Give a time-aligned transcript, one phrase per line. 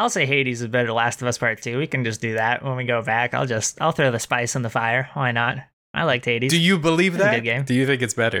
[0.00, 0.94] I'll say Hades is better.
[0.94, 1.76] Last of Us Part Two.
[1.76, 3.34] We can just do that when we go back.
[3.34, 5.10] I'll just I'll throw the spice in the fire.
[5.12, 5.58] Why not?
[5.92, 6.50] I liked Hades.
[6.50, 7.34] Do you believe It's a that?
[7.34, 7.64] good game.
[7.64, 8.40] Do you think it's better?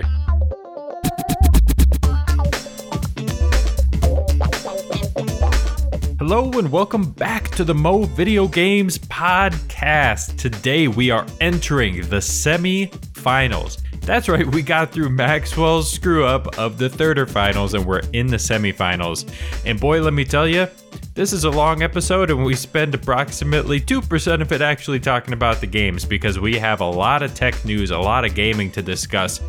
[6.18, 10.38] Hello and welcome back to the Mo Video Games Podcast.
[10.38, 13.76] Today we are entering the semi-finals.
[14.10, 18.26] That's right, we got through Maxwell's screw up of the third finals and we're in
[18.26, 19.32] the semifinals.
[19.64, 20.66] And boy, let me tell you,
[21.14, 25.60] this is a long episode and we spend approximately 2% of it actually talking about
[25.60, 28.82] the games because we have a lot of tech news, a lot of gaming to
[28.82, 29.40] discuss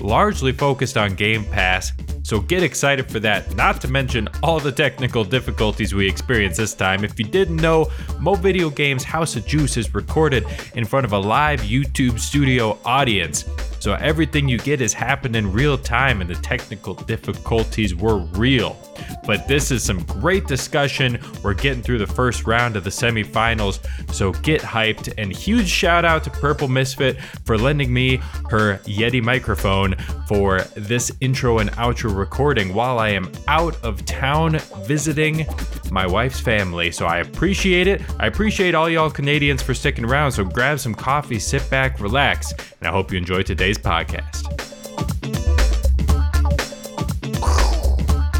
[0.00, 3.54] largely focused on Game Pass, so get excited for that.
[3.54, 7.04] Not to mention all the technical difficulties we experienced this time.
[7.04, 11.12] If you didn't know, Mo Video Games House of Juice is recorded in front of
[11.12, 13.44] a live YouTube studio audience.
[13.86, 18.76] So everything you get is happening in real time and the technical difficulties were real.
[19.24, 21.20] But this is some great discussion.
[21.44, 23.78] We're getting through the first round of the semifinals,
[24.12, 25.14] so get hyped.
[25.18, 28.16] And huge shout out to Purple Misfit for lending me
[28.50, 29.94] her Yeti microphone
[30.26, 35.46] for this intro and outro recording while I am out of town visiting
[35.92, 36.90] my wife's family.
[36.90, 38.02] So I appreciate it.
[38.18, 40.32] I appreciate all y'all Canadians for sticking around.
[40.32, 44.42] So grab some coffee, sit back, relax, and I hope you enjoy today's podcast.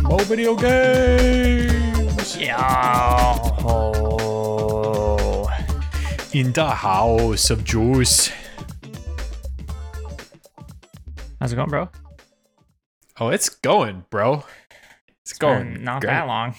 [0.03, 3.34] Mo video games Yeah.
[6.33, 8.31] in the house of juice.
[11.41, 11.89] How's it going, bro?
[13.19, 14.45] Oh, it's going, bro.
[15.25, 15.75] It's going.
[15.75, 16.11] Been not great.
[16.11, 16.55] that long.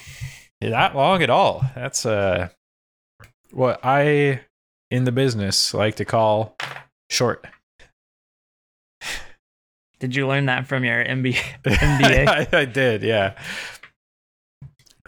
[0.62, 1.64] Not long at all.
[1.76, 2.50] That's uh
[3.52, 4.42] what I
[4.90, 6.56] in the business like to call
[7.10, 7.46] short.
[10.00, 11.36] Did you learn that from your MBA?
[11.64, 12.28] MBA.
[12.54, 13.34] I, I did, yeah.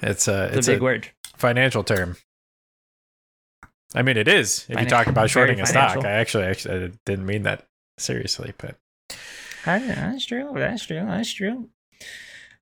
[0.02, 1.10] It's a It's, it's a big a word.
[1.38, 2.16] financial term.
[3.96, 4.66] I mean, it is.
[4.70, 6.04] If you talk about shorting a stock.
[6.06, 7.66] I actually, actually I didn't mean that
[7.98, 8.78] seriously, but
[9.66, 10.52] I- That's true.
[10.56, 11.06] That's true.
[11.06, 11.70] That's true.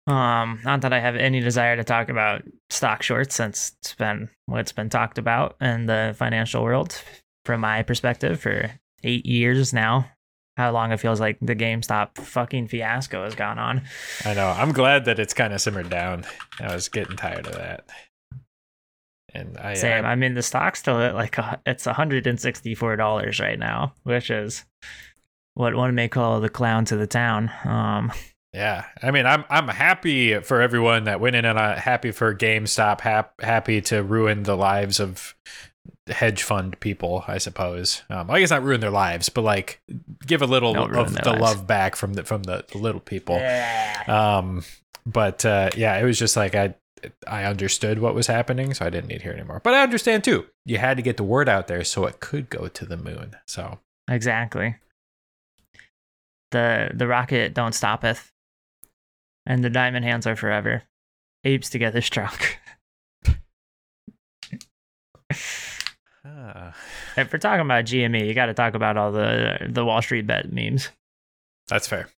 [0.08, 4.30] Um, not that I have any desire to talk about stock shorts since it's been
[4.46, 7.02] what's been talked about in the financial world
[7.44, 8.72] from my perspective for
[9.04, 10.10] eight years now.
[10.58, 13.84] How long it feels like the GameStop fucking fiasco has gone on.
[14.26, 14.48] I know.
[14.48, 16.26] I'm glad that it's kind of simmered down.
[16.60, 17.88] I was getting tired of that.
[19.36, 20.04] And I, Same.
[20.04, 23.40] I I mean, the stock's still at like a, it's hundred and sixty four dollars
[23.40, 24.66] right now, which is
[25.54, 27.52] what one may call the clown to the town.
[27.64, 28.12] Um,
[28.52, 28.86] yeah.
[29.04, 33.02] I mean, I'm I'm happy for everyone that went in and uh, happy for GameStop.
[33.02, 35.36] Hap- happy to ruin the lives of
[36.10, 38.04] hedge fund people, I suppose.
[38.10, 39.82] Um, I guess not ruin their lives, but like
[40.26, 41.42] give a little Don't of the lives.
[41.42, 43.38] love back from the from the, the little people.
[43.38, 44.04] yeah.
[44.08, 44.64] Um,
[45.06, 46.76] but uh, yeah, it was just like I
[47.28, 49.62] I understood what was happening, so I didn't need to hear anymore.
[49.64, 50.48] But I understand too.
[50.66, 53.36] You had to get the word out there so it could go to the moon.
[53.48, 53.80] So
[54.10, 54.76] Exactly.
[56.52, 58.32] The the rocket don't stoppeth.
[59.46, 60.84] And the diamond hands are forever.
[61.46, 62.32] Apes together strong.
[66.48, 66.72] uh,
[67.18, 70.52] if we're talking about GME, you gotta talk about all the the Wall Street bet
[70.52, 70.90] memes.
[71.68, 72.10] that's fair.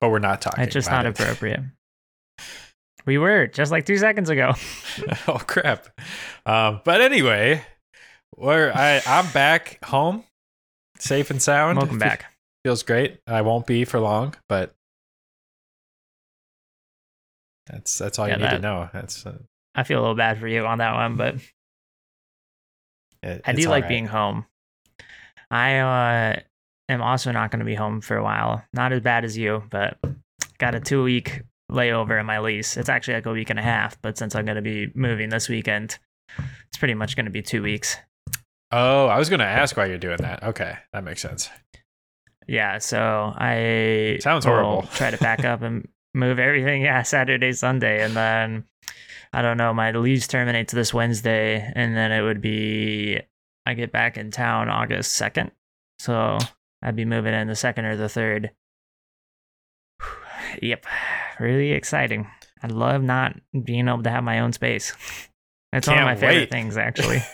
[0.00, 0.64] But we're not talking.
[0.64, 1.10] It's just not it.
[1.10, 1.60] appropriate.
[3.06, 4.52] We were just like two seconds ago.
[5.28, 5.88] oh crap!
[6.46, 7.62] Um, but anyway,
[8.30, 10.24] where I I'm back home,
[10.98, 11.78] safe and sound.
[11.78, 12.26] Welcome back.
[12.64, 13.20] Feels great.
[13.26, 14.74] I won't be for long, but
[17.66, 18.88] that's that's all Yeah, you need to know.
[18.92, 19.38] That's uh,
[19.74, 21.36] I feel a little bad for you on that one, but
[23.24, 23.88] it, I do like right.
[23.88, 24.46] being home.
[25.50, 26.40] I uh,
[26.88, 28.62] am also not going to be home for a while.
[28.72, 29.98] Not as bad as you, but
[30.58, 32.76] got a two week layover in my lease.
[32.76, 35.30] It's actually like a week and a half, but since I'm going to be moving
[35.30, 35.98] this weekend,
[36.38, 37.96] it's pretty much going to be two weeks.
[38.70, 40.42] Oh, I was going to ask why you're doing that.
[40.42, 41.48] Okay, that makes sense.
[42.46, 44.82] Yeah, so I Sounds horrible.
[44.94, 46.82] try to pack up and move everything.
[46.84, 48.64] Yeah, Saturday, Sunday, and then
[49.34, 49.74] I don't know.
[49.74, 53.20] My lease terminates this Wednesday, and then it would be
[53.66, 55.50] I get back in town August second,
[55.98, 56.38] so
[56.82, 58.50] I'd be moving in the second or the third.
[60.62, 60.86] Yep,
[61.40, 62.28] really exciting.
[62.62, 63.34] I love not
[63.64, 64.92] being able to have my own space.
[65.72, 66.50] It's one of my favorite wait.
[66.52, 67.24] things, actually.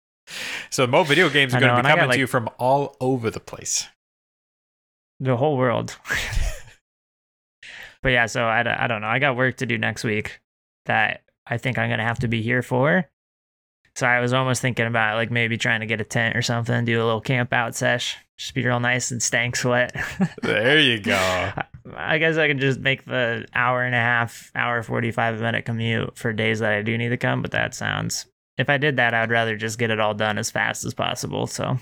[0.70, 2.48] so, Mo video games are going to be I got, coming like- to you from
[2.58, 3.86] all over the place.
[5.20, 5.98] the whole world.
[8.02, 9.08] but yeah, so I, d- I don't know.
[9.08, 10.40] I got work to do next week
[10.86, 13.08] that I think I'm going to have to be here for.
[13.94, 16.84] So I was almost thinking about like maybe trying to get a tent or something,
[16.84, 19.94] do a little camp out sesh, just be real nice and stank sweat.
[20.42, 21.52] There you go.
[21.96, 26.18] I guess I could just make the hour and a half, hour 45 minute commute
[26.18, 28.26] for days that I do need to come, but that sounds.
[28.58, 31.46] If I did that, I'd rather just get it all done as fast as possible.
[31.46, 31.78] So,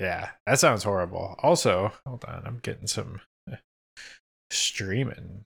[0.00, 1.36] Yeah, that sounds horrible.
[1.42, 3.56] Also, hold on, I'm getting some uh,
[4.50, 5.44] streaming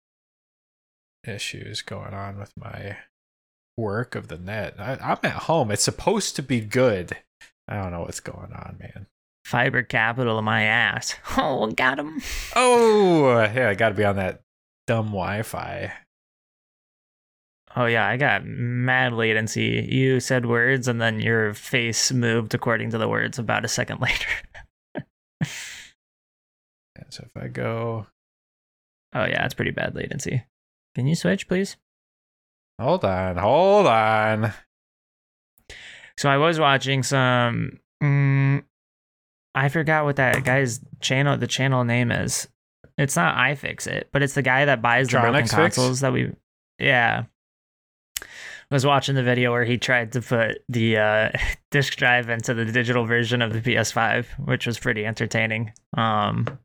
[1.27, 2.97] issues going on with my
[3.77, 4.75] work of the net.
[4.79, 5.71] I, I'm at home.
[5.71, 7.17] It's supposed to be good.
[7.69, 9.07] I don't know what's going on, man.
[9.45, 11.17] fiber capital of my ass.
[11.37, 12.21] Oh, got him.
[12.55, 14.43] Oh, yeah, I got to be on that
[14.87, 15.93] dumb Wi-Fi.
[17.77, 19.89] Oh, yeah, I got mad latency.
[19.91, 24.01] You said words and then your face moved according to the words about a second
[24.01, 24.29] later.
[26.97, 28.07] Yeah, so if I go,
[29.13, 30.45] Oh, yeah, it's pretty bad latency.
[30.95, 31.77] Can you switch, please?
[32.81, 34.53] Hold on, hold on.
[36.17, 37.81] So I was watching some.
[38.03, 38.65] Mm,
[39.55, 41.37] I forgot what that guy's channel.
[41.37, 42.49] The channel name is.
[42.97, 45.77] It's not iFixit, but it's the guy that buys the broken Tronics Fix?
[45.77, 46.33] consoles that we.
[46.79, 47.25] Yeah.
[48.71, 51.31] I was watching the video where he tried to put the uh,
[51.71, 55.73] disk drive into the digital version of the PS5, which was pretty entertaining.
[55.97, 56.59] Um,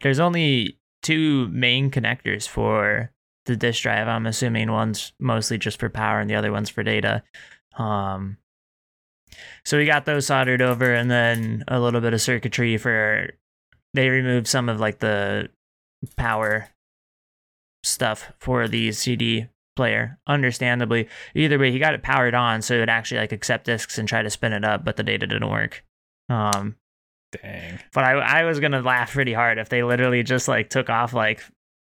[0.00, 3.12] there's only two main connectors for
[3.48, 4.06] the disk drive.
[4.06, 7.22] I'm assuming one's mostly just for power and the other one's for data.
[7.76, 8.36] Um,
[9.64, 13.30] so we got those soldered over, and then a little bit of circuitry for.
[13.94, 15.48] They removed some of like the
[16.16, 16.68] power
[17.82, 20.18] stuff for the CD player.
[20.26, 23.98] Understandably, either way, he got it powered on, so it would actually like accept discs
[23.98, 25.84] and try to spin it up, but the data didn't work.
[26.28, 26.76] Um,
[27.32, 27.78] Dang.
[27.92, 31.12] but I I was gonna laugh pretty hard if they literally just like took off
[31.12, 31.42] like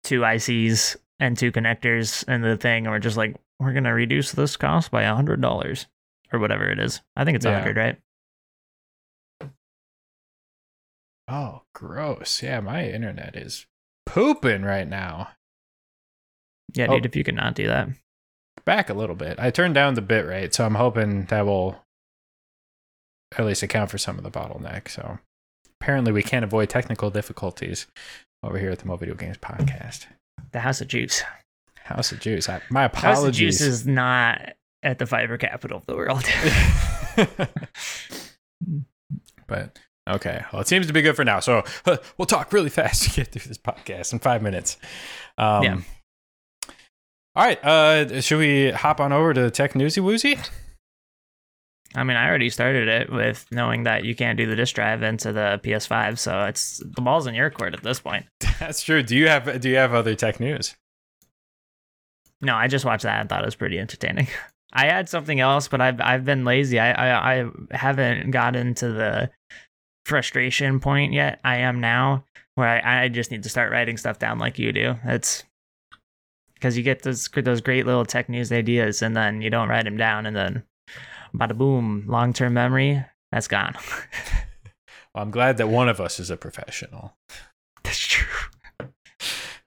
[0.03, 4.31] two ICs and two connectors and the thing, and we're just like, we're gonna reduce
[4.33, 5.87] this cost by a hundred dollars
[6.33, 7.01] or whatever it is.
[7.15, 7.59] I think it's a Yeah.
[7.59, 9.49] hundred, right?
[11.27, 12.43] Oh, gross.
[12.43, 13.65] Yeah, my internet is
[14.05, 15.29] pooping right now.
[16.73, 16.95] Yeah, Oh.
[16.95, 17.05] dude.
[17.05, 17.89] If you could not do that,
[18.65, 19.39] Back a little bit.
[19.39, 21.83] I turned down the bit rate, so I'm hoping that will
[23.37, 24.87] at least account for some of the bottleneck.
[24.89, 25.19] So
[25.81, 27.87] apparently, we can't avoid technical difficulties
[28.41, 30.05] over here at the Mo Video Games Podcast.
[30.53, 31.23] The House of Juice.
[31.83, 32.47] House of Juice.
[32.47, 33.15] I, my apologies.
[33.15, 36.23] House of Juice is not at the fiber capital of the world.
[39.47, 39.79] but
[40.09, 41.39] okay, well, it seems to be good for now.
[41.39, 44.77] So uh, we'll talk really fast to get through this podcast in five minutes.
[45.37, 45.81] Um, Yeah.
[47.35, 47.63] All right.
[47.65, 50.37] Uh, should we hop on over to Tech Newsy Woozy?
[51.95, 55.03] I mean, I already started it with knowing that you can't do the disk drive
[55.03, 58.25] into the PS5, so it's the ball's in your court at this point.
[58.59, 59.03] That's true.
[59.03, 60.75] Do you have Do you have other tech news?
[62.41, 64.27] No, I just watched that and thought it was pretty entertaining.
[64.73, 66.79] I had something else, but I've I've been lazy.
[66.79, 69.29] I I, I haven't gotten to the
[70.05, 71.39] frustration point yet.
[71.43, 72.25] I am now
[72.55, 74.95] where I, I just need to start writing stuff down like you do.
[75.05, 75.43] It's
[76.55, 79.85] because you get those those great little tech news ideas and then you don't write
[79.85, 80.63] them down and then
[81.35, 83.75] bada boom, long term memory that's gone.
[85.15, 87.15] Well, I'm glad that one of us is a professional.
[87.83, 88.25] that's true.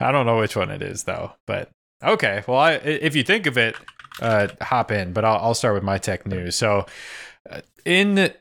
[0.00, 1.70] I don't know which one it is though, but
[2.02, 2.42] okay.
[2.48, 3.76] Well, I, if you think of it,
[4.20, 5.12] uh, hop in.
[5.12, 6.56] But I'll, I'll start with my tech news.
[6.56, 6.86] So,
[7.48, 8.32] uh, in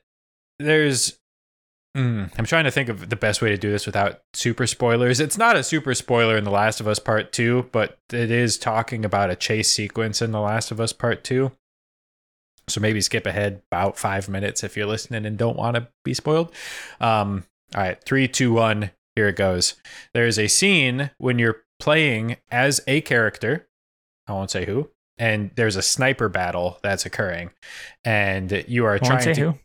[0.57, 1.19] there's,
[1.95, 5.19] mm, I'm trying to think of the best way to do this without super spoilers.
[5.19, 8.57] It's not a super spoiler in The Last of Us Part Two, but it is
[8.57, 11.51] talking about a chase sequence in The Last of Us Part Two.
[12.67, 16.13] So maybe skip ahead about five minutes if you're listening and don't want to be
[16.13, 16.51] spoiled.
[16.99, 17.43] Um,
[17.75, 18.91] all right, three, two, one.
[19.15, 19.75] Here it goes.
[20.13, 23.67] There's a scene when you're playing as a character.
[24.27, 24.89] I won't say who.
[25.17, 27.51] And there's a sniper battle that's occurring,
[28.03, 29.51] and you are Won't trying say to.
[29.51, 29.59] who.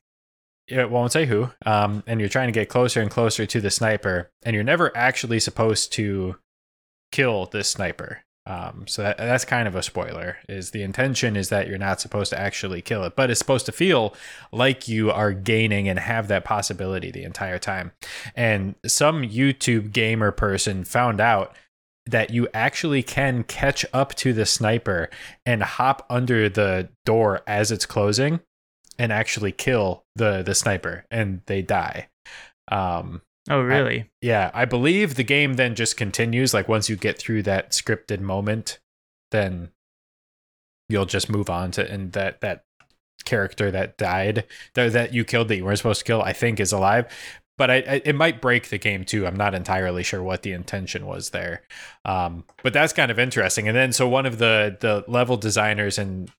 [0.69, 1.51] It won't say who.
[1.67, 4.97] Um, and you're trying to get closer and closer to the sniper, and you're never
[4.97, 6.37] actually supposed to
[7.11, 8.21] kill this sniper.
[8.47, 10.39] Um, so that, that's kind of a spoiler.
[10.49, 13.67] Is the intention is that you're not supposed to actually kill it, but it's supposed
[13.67, 14.15] to feel
[14.51, 17.93] like you are gaining and have that possibility the entire time.
[18.35, 21.55] And some YouTube gamer person found out
[22.07, 25.11] that you actually can catch up to the sniper
[25.47, 28.41] and hop under the door as it's closing
[28.99, 32.09] and actually kill the the sniper and they die.
[32.71, 34.09] Um Oh, really?
[34.23, 38.21] yeah, I believe the game then just continues like once you get through that scripted
[38.21, 38.79] moment
[39.31, 39.71] then
[40.89, 42.65] you'll just move on to and that that
[43.25, 46.59] character that died that, that you killed that you weren't supposed to kill I think
[46.61, 47.07] is alive.
[47.59, 49.27] But I, I it might break the game too.
[49.27, 51.63] I'm not entirely sure what the intention was there.
[52.05, 53.69] Um but that's kind of interesting.
[53.69, 56.31] And then so one of the the level designers and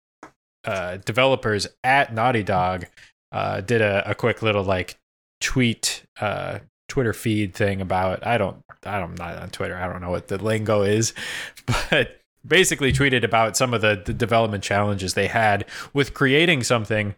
[0.65, 2.87] uh developers at Naughty Dog
[3.31, 4.97] uh did a, a quick little like
[5.39, 6.59] tweet uh
[6.91, 9.77] Twitter feed thing about I don't I don't I'm not on Twitter.
[9.77, 11.13] I don't know what the lingo is,
[11.89, 17.15] but basically tweeted about some of the, the development challenges they had with creating something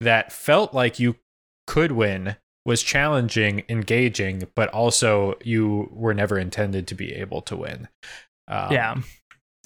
[0.00, 1.16] that felt like you
[1.66, 7.56] could win was challenging, engaging, but also you were never intended to be able to
[7.56, 7.88] win.
[8.46, 8.94] Um, yeah.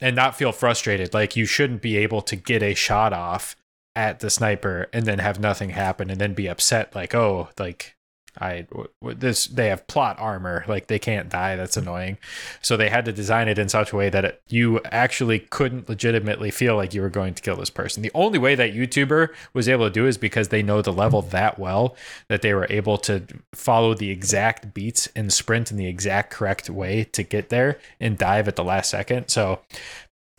[0.01, 1.13] And not feel frustrated.
[1.13, 3.55] Like you shouldn't be able to get a shot off
[3.95, 7.97] at the sniper and then have nothing happen and then be upset like, oh, like
[8.41, 8.67] I
[9.03, 10.65] this they have plot armor.
[10.67, 11.57] Like they can't die.
[11.57, 12.17] That's annoying.
[12.62, 15.89] So they had to design it in such a way that it, you actually couldn't
[15.89, 18.03] legitimately feel like you were going to kill this person.
[18.03, 21.21] The only way that youtuber was able to do is because they know the level
[21.23, 21.95] that well
[22.29, 23.23] that they were able to
[23.55, 28.17] follow the exact beats and sprint in the exact correct way to get there and
[28.17, 29.29] dive at the last second.
[29.29, 29.61] So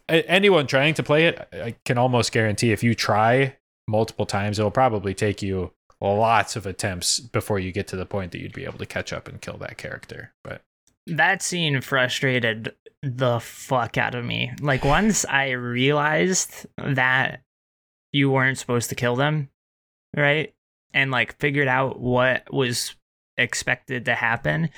[0.09, 3.55] anyone trying to play it i can almost guarantee if you try
[3.87, 5.71] multiple times it'll probably take you
[6.03, 9.13] lots of attempts before you get to the point that you'd be able to catch
[9.13, 10.33] up and kill that character.
[10.43, 10.61] But
[11.07, 14.51] that scene frustrated the fuck out of me.
[14.61, 17.41] Like once I realized that
[18.11, 19.49] you weren't supposed to kill them,
[20.15, 20.53] right?
[20.93, 22.95] And like figured out what was
[23.37, 24.69] expected to happen,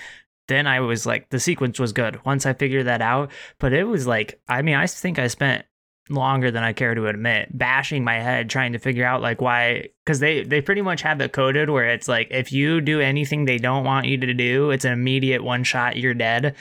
[0.48, 2.24] then I was like the sequence was good.
[2.26, 5.66] Once I figured that out, but it was like I mean, I think I spent
[6.10, 9.90] longer than I care to admit, bashing my head trying to figure out like why
[10.06, 13.46] because they they pretty much have it coded where it's like if you do anything
[13.46, 16.56] they don't want you to do, it's an immediate one shot, you're dead.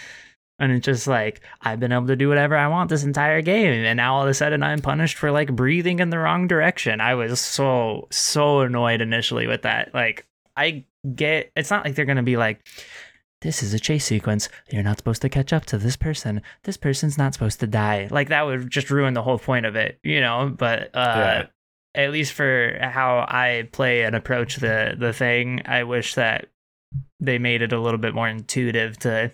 [0.58, 3.84] And it's just like I've been able to do whatever I want this entire game,
[3.84, 7.00] and now all of a sudden I'm punished for like breathing in the wrong direction.
[7.00, 9.92] I was so so annoyed initially with that.
[9.92, 10.84] Like I
[11.14, 12.60] get it's not like they're gonna be like
[13.44, 14.48] this is a chase sequence.
[14.70, 16.40] You're not supposed to catch up to this person.
[16.64, 18.08] This person's not supposed to die.
[18.10, 20.52] Like that would just ruin the whole point of it, you know.
[20.56, 21.46] But uh, yeah.
[21.94, 26.46] at least for how I play and approach the the thing, I wish that
[27.20, 29.30] they made it a little bit more intuitive to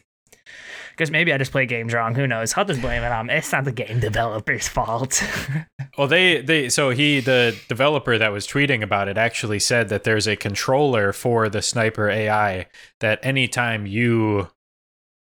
[0.90, 2.14] because maybe I just play games wrong.
[2.14, 2.52] Who knows?
[2.56, 3.30] I'll just blame it on.
[3.30, 5.22] It's not the game developer's fault.
[5.98, 10.04] well, they they so he the developer that was tweeting about it actually said that
[10.04, 12.66] there's a controller for the sniper AI
[13.00, 14.48] that anytime you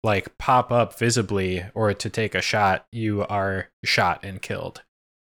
[0.05, 4.83] like pop up visibly or to take a shot, you are shot and killed.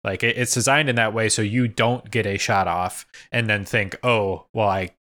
[0.03, 3.47] Like it, it's designed in that way so you don't get a shot off and
[3.49, 4.91] then think, oh, well, I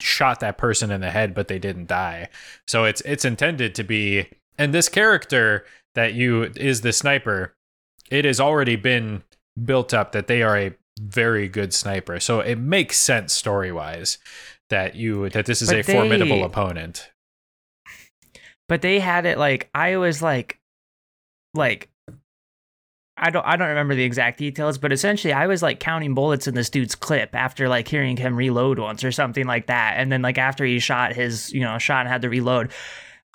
[0.00, 2.28] shot that person in the head, but they didn't die.
[2.66, 7.54] So it's it's intended to be and this character that you is the sniper,
[8.10, 9.22] it has already been
[9.64, 12.20] built up that they are a very good sniper.
[12.20, 14.18] So it makes sense story wise
[14.70, 17.10] that you that this is but a they, formidable opponent.
[18.68, 20.58] But they had it like I was like
[21.54, 21.88] like
[23.18, 26.46] I don't I don't remember the exact details, but essentially I was like counting bullets
[26.46, 29.94] in this dude's clip after like hearing him reload once or something like that.
[29.96, 32.72] And then like after he shot his, you know, shot and had to reload.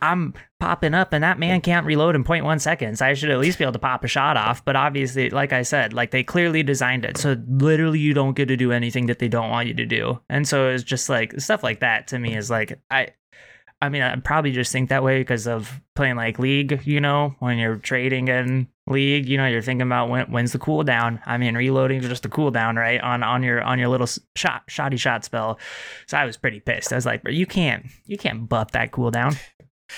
[0.04, 3.04] I'm popping up and that man can't reload in 0.1 seconds.
[3.04, 4.66] I should at least be able to pop a shot off.
[4.66, 7.18] But obviously, like I said, like they clearly designed it.
[7.18, 10.20] So literally you don't get to do anything that they don't want you to do.
[10.28, 13.10] And so it's just like stuff like that to me is like I
[13.82, 17.36] I mean, I probably just think that way because of playing like League, you know,
[17.40, 21.22] when you're trading in League, you know, you're thinking about when, when's the cooldown.
[21.26, 23.02] I mean, reloading is just a cooldown, right?
[23.02, 25.60] On on your on your little shot shoddy shot spell.
[26.08, 26.92] So I was pretty pissed.
[26.92, 29.38] I was like, you can't you can't buff that cooldown.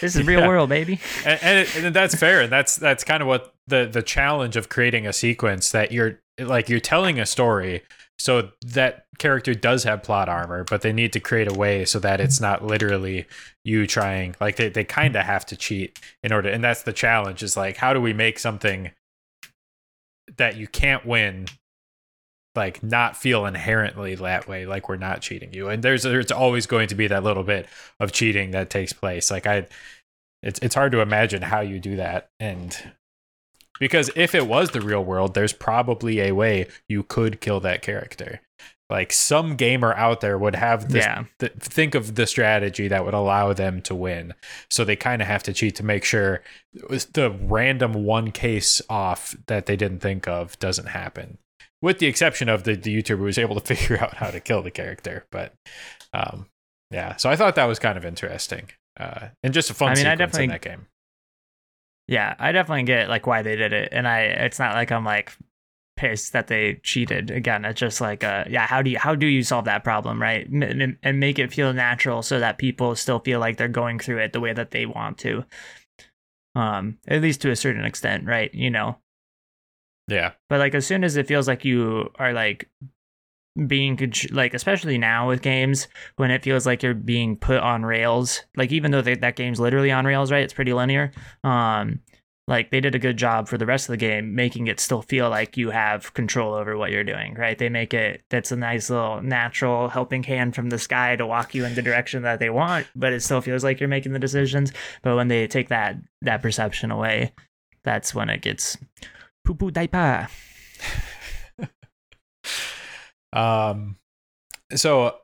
[0.01, 0.47] This is real yeah.
[0.47, 0.99] world, baby.
[1.25, 2.41] And, and, it, and that's fair.
[2.41, 6.19] And that's that's kind of what the the challenge of creating a sequence that you're
[6.39, 7.83] like you're telling a story
[8.23, 11.99] so that character does have plot armor, but they need to create a way so
[11.99, 13.25] that it's not literally
[13.65, 16.93] you trying like they, they kind of have to cheat in order and that's the
[16.93, 18.91] challenge is like how do we make something
[20.37, 21.47] that you can't win
[22.55, 25.67] like not feel inherently that way like we're not cheating you?
[25.67, 27.67] And there's there's always going to be that little bit
[27.99, 29.29] of cheating that takes place.
[29.31, 29.67] Like i
[30.41, 32.93] it's it's hard to imagine how you do that and
[33.83, 37.81] because if it was the real world there's probably a way you could kill that
[37.81, 38.39] character
[38.89, 41.23] like some gamer out there would have this yeah.
[41.39, 44.33] th- think of the strategy that would allow them to win
[44.69, 46.41] so they kind of have to cheat to make sure
[46.73, 51.37] the random one case off that they didn't think of doesn't happen
[51.81, 54.39] with the exception of the, the YouTuber who was able to figure out how to
[54.39, 55.25] kill the character.
[55.31, 55.53] But
[56.13, 56.45] um,
[56.89, 59.95] yeah, so I thought that was kind of interesting uh, and just a fun I
[59.95, 60.87] mean, I definitely, in that game.
[62.07, 65.05] Yeah, I definitely get like why they did it, and I it's not like I'm
[65.05, 65.37] like
[65.95, 69.27] pissed that they cheated again it's just like uh yeah how do you how do
[69.27, 70.49] you solve that problem right?
[70.49, 74.17] And, and make it feel natural so that people still feel like they're going through
[74.17, 75.45] it the way that they want to.
[76.55, 78.97] Um at least to a certain extent right you know?
[80.07, 80.31] Yeah.
[80.49, 82.69] But like as soon as it feels like you are like
[83.67, 88.41] being like especially now with games when it feels like you're being put on rails
[88.57, 90.43] like even though they, that game's literally on rails right?
[90.43, 91.11] It's pretty linear.
[91.43, 91.99] Um
[92.45, 95.01] like they did a good job for the rest of the game making it still
[95.01, 97.57] feel like you have control over what you're doing right?
[97.57, 101.53] They make it that's a nice little natural helping hand from the sky to walk
[101.53, 104.19] you in the direction that they want but it still feels like you're making the
[104.19, 104.73] decisions.
[105.03, 107.33] But when they take that that perception away
[107.83, 108.77] that's when it gets
[109.45, 110.27] poo poo diaper
[113.33, 113.97] um
[114.73, 115.17] so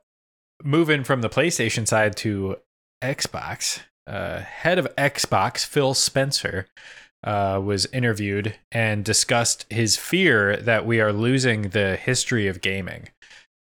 [0.63, 2.57] moving from the PlayStation side to
[3.01, 6.67] Xbox uh, head of Xbox Phil Spencer
[7.23, 13.09] uh, was interviewed and discussed his fear that we are losing the history of gaming.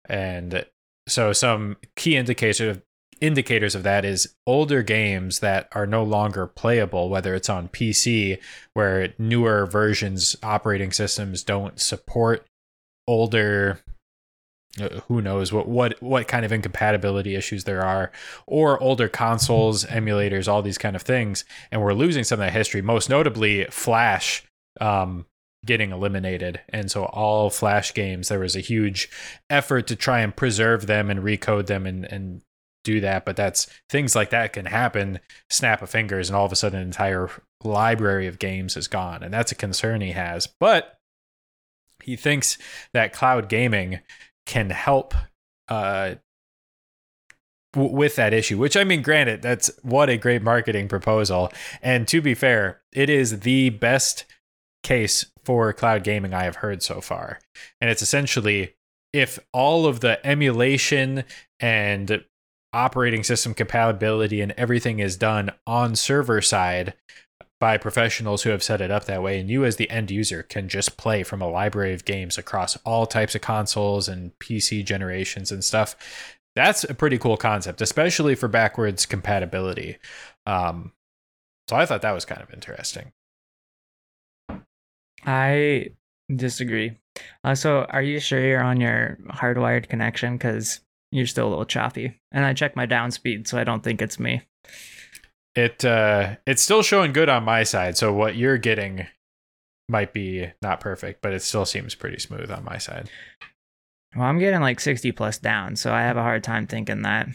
[0.09, 0.65] And
[1.07, 2.77] so, some key indicators
[3.19, 8.39] indicators of that is older games that are no longer playable, whether it's on PC,
[8.73, 12.47] where newer versions, operating systems don't support
[13.07, 13.79] older
[15.07, 18.11] who knows what what what kind of incompatibility issues there are
[18.47, 21.43] or older consoles emulators all these kind of things.
[21.71, 24.43] And we're losing some of that history most notably flash
[24.79, 25.25] um,
[25.65, 26.61] getting eliminated.
[26.69, 29.09] And so all flash games there was a huge
[29.49, 32.41] effort to try and preserve them and recode them and and
[32.83, 33.25] do that.
[33.25, 36.79] But that's things like that can happen snap of fingers and all of a sudden
[36.79, 37.29] an entire
[37.63, 39.21] library of games is gone.
[39.21, 40.47] And that's a concern he has.
[40.47, 40.97] But
[42.01, 42.57] he thinks
[42.93, 43.99] that cloud gaming
[44.45, 45.13] can help
[45.69, 46.15] uh,
[47.73, 48.57] w- with that issue.
[48.57, 51.51] Which I mean, granted, that's what a great marketing proposal.
[51.81, 54.25] And to be fair, it is the best
[54.83, 57.39] case for cloud gaming I have heard so far.
[57.79, 58.75] And it's essentially
[59.13, 61.23] if all of the emulation
[61.59, 62.23] and
[62.73, 66.93] operating system compatibility and everything is done on server side
[67.61, 69.39] by professionals who have set it up that way.
[69.39, 72.75] And you, as the end user, can just play from a library of games across
[72.77, 75.95] all types of consoles and PC generations and stuff.
[76.55, 79.99] That's a pretty cool concept, especially for backwards compatibility.
[80.47, 80.91] Um,
[81.69, 83.11] so I thought that was kind of interesting.
[85.23, 85.91] I
[86.35, 86.97] disagree.
[87.43, 90.33] Uh, so, are you sure you're on your hardwired connection?
[90.33, 92.19] Because you're still a little choppy.
[92.31, 94.41] And I checked my down speed, so I don't think it's me
[95.55, 99.05] it uh it's still showing good on my side so what you're getting
[99.89, 103.09] might be not perfect but it still seems pretty smooth on my side.
[104.15, 107.27] Well i'm getting like 60 plus down so i have a hard time thinking that.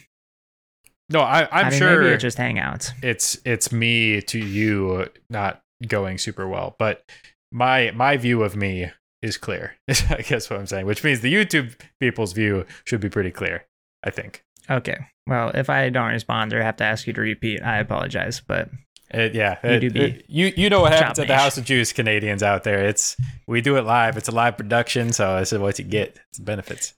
[1.11, 2.93] No i i'm I mean, sure maybe it's just hangouts.
[3.03, 7.05] it's it's me to you not going super well but
[7.53, 8.91] my my view of me
[9.23, 9.77] is clear.
[9.89, 13.67] I guess what i'm saying which means the youtube people's view should be pretty clear
[14.03, 14.99] i think Okay.
[15.27, 18.41] Well, if I don't respond or have to ask you to repeat, I apologize.
[18.47, 18.71] But
[19.11, 21.93] it, yeah, it, it, uh, you you know what happens at the House of Juice
[21.93, 22.87] Canadians out there.
[22.87, 24.17] It's we do it live.
[24.17, 26.19] It's a live production, so this is what you get.
[26.31, 26.95] It's benefits.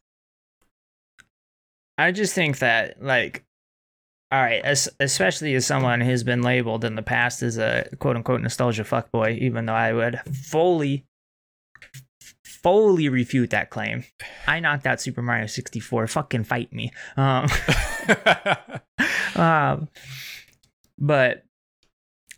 [1.96, 3.44] I just think that like
[4.30, 8.16] all right, as, especially as someone who's been labeled in the past as a quote
[8.16, 11.06] unquote nostalgia fuckboy, even though I would fully
[12.62, 14.04] fully refute that claim.
[14.46, 16.06] I knocked out Super Mario 64.
[16.06, 16.90] Fucking fight me.
[17.16, 17.46] Um,
[19.36, 19.88] um,
[20.98, 21.44] but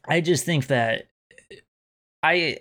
[0.06, 1.08] I just think that
[2.22, 2.58] I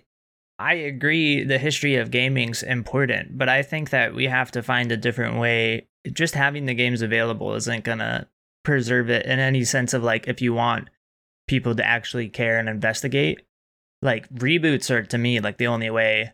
[0.57, 4.91] I agree the history of gaming's important, but I think that we have to find
[4.91, 5.87] a different way.
[6.11, 8.27] Just having the games available isn't gonna
[8.63, 10.89] preserve it in any sense of like if you want
[11.47, 13.41] people to actually care and investigate.
[14.01, 16.33] Like reboots are to me like the only way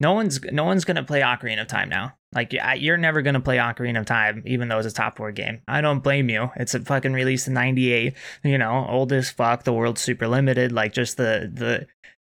[0.00, 2.14] no one's no one's gonna play Ocarina of Time now.
[2.34, 5.62] Like you're never gonna play Ocarina of Time, even though it's a top four game.
[5.66, 6.50] I don't blame you.
[6.56, 8.14] It's a fucking release in '98.
[8.44, 9.64] You know, old as fuck.
[9.64, 10.72] The world's super limited.
[10.72, 11.86] Like just the the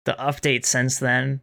[0.05, 1.41] the updates since then.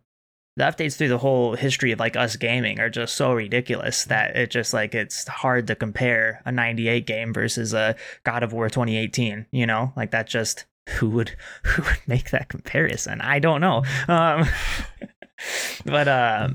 [0.56, 4.36] The updates through the whole history of like us gaming are just so ridiculous that
[4.36, 8.68] it just like it's hard to compare a 98 game versus a God of War
[8.68, 9.94] 2018, you know?
[9.96, 11.30] Like that just who would
[11.64, 13.22] who would make that comparison?
[13.22, 13.82] I don't know.
[14.08, 14.46] Um
[15.84, 16.48] but uh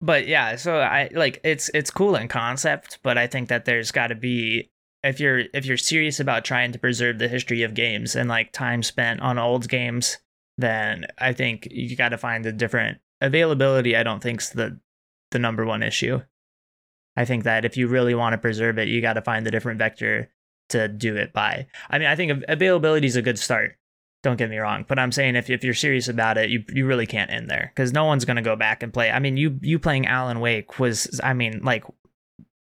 [0.00, 3.90] but yeah so i like it's it's cool in concept but i think that there's
[3.90, 4.70] got to be
[5.02, 8.52] if you're if you're serious about trying to preserve the history of games and like
[8.52, 10.18] time spent on old games
[10.58, 14.78] then i think you got to find a different availability i don't think's the
[15.30, 16.20] the number one issue.
[17.16, 19.50] I think that if you really want to preserve it you got to find a
[19.50, 20.30] different vector
[20.68, 21.66] to do it by.
[21.90, 23.76] I mean i think availability is a good start
[24.26, 26.84] don't get me wrong, but I'm saying if, if you're serious about it, you you
[26.84, 29.10] really can't end there because no one's gonna go back and play.
[29.10, 31.84] I mean, you you playing Alan Wake was, I mean, like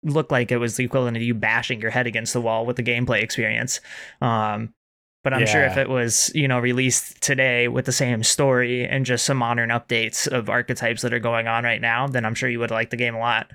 [0.02, 2.76] looked like it was the equivalent of you bashing your head against the wall with
[2.76, 3.80] the gameplay experience.
[4.20, 4.74] Um,
[5.22, 5.46] but I'm yeah.
[5.46, 9.38] sure if it was, you know, released today with the same story and just some
[9.38, 12.70] modern updates of archetypes that are going on right now, then I'm sure you would
[12.70, 13.50] like the game a lot.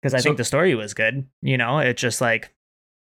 [0.00, 1.26] because I So- think the story was good.
[1.42, 2.50] You know, it's just like,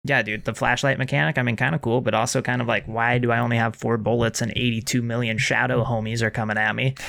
[0.04, 1.38] yeah, dude, the flashlight mechanic.
[1.38, 3.76] I mean, kind of cool, but also kind of like, why do I only have
[3.76, 5.92] four bullets and 82 million shadow hmm.
[5.92, 6.96] homies are coming at me?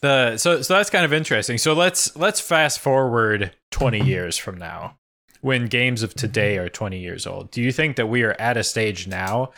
[0.00, 1.58] the so so that's kind of interesting.
[1.58, 4.08] So let's let's fast forward 20 mm-hmm.
[4.08, 4.96] years from now
[5.40, 6.66] when games of today mm-hmm.
[6.66, 7.50] are 20 years old.
[7.50, 9.52] Do you think that we are at a stage now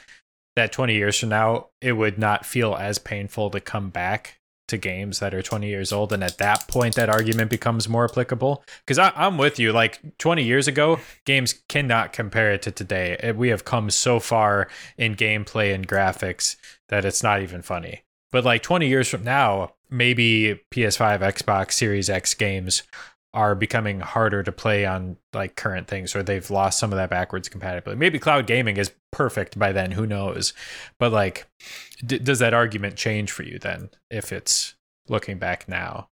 [0.57, 4.39] that 20 years from now it would not feel as painful to come back
[4.70, 8.04] to games that are 20 years old and at that point that argument becomes more
[8.04, 8.64] applicable?
[8.85, 13.33] Because i'm with you like 20 years ago games cannot compare it to today.
[13.37, 16.56] We have come so far in gameplay and graphics
[16.88, 18.02] that it's not even funny.
[18.33, 22.85] But like 20 years from now maybe ps5 xbox series x games
[23.33, 27.11] are becoming harder to play on like current things or they've lost some of that
[27.11, 30.53] backwards compatibility maybe cloud gaming is perfect by then who knows
[30.99, 31.47] but like
[32.05, 34.75] d- does that argument change for you then if it's
[35.09, 36.09] looking back now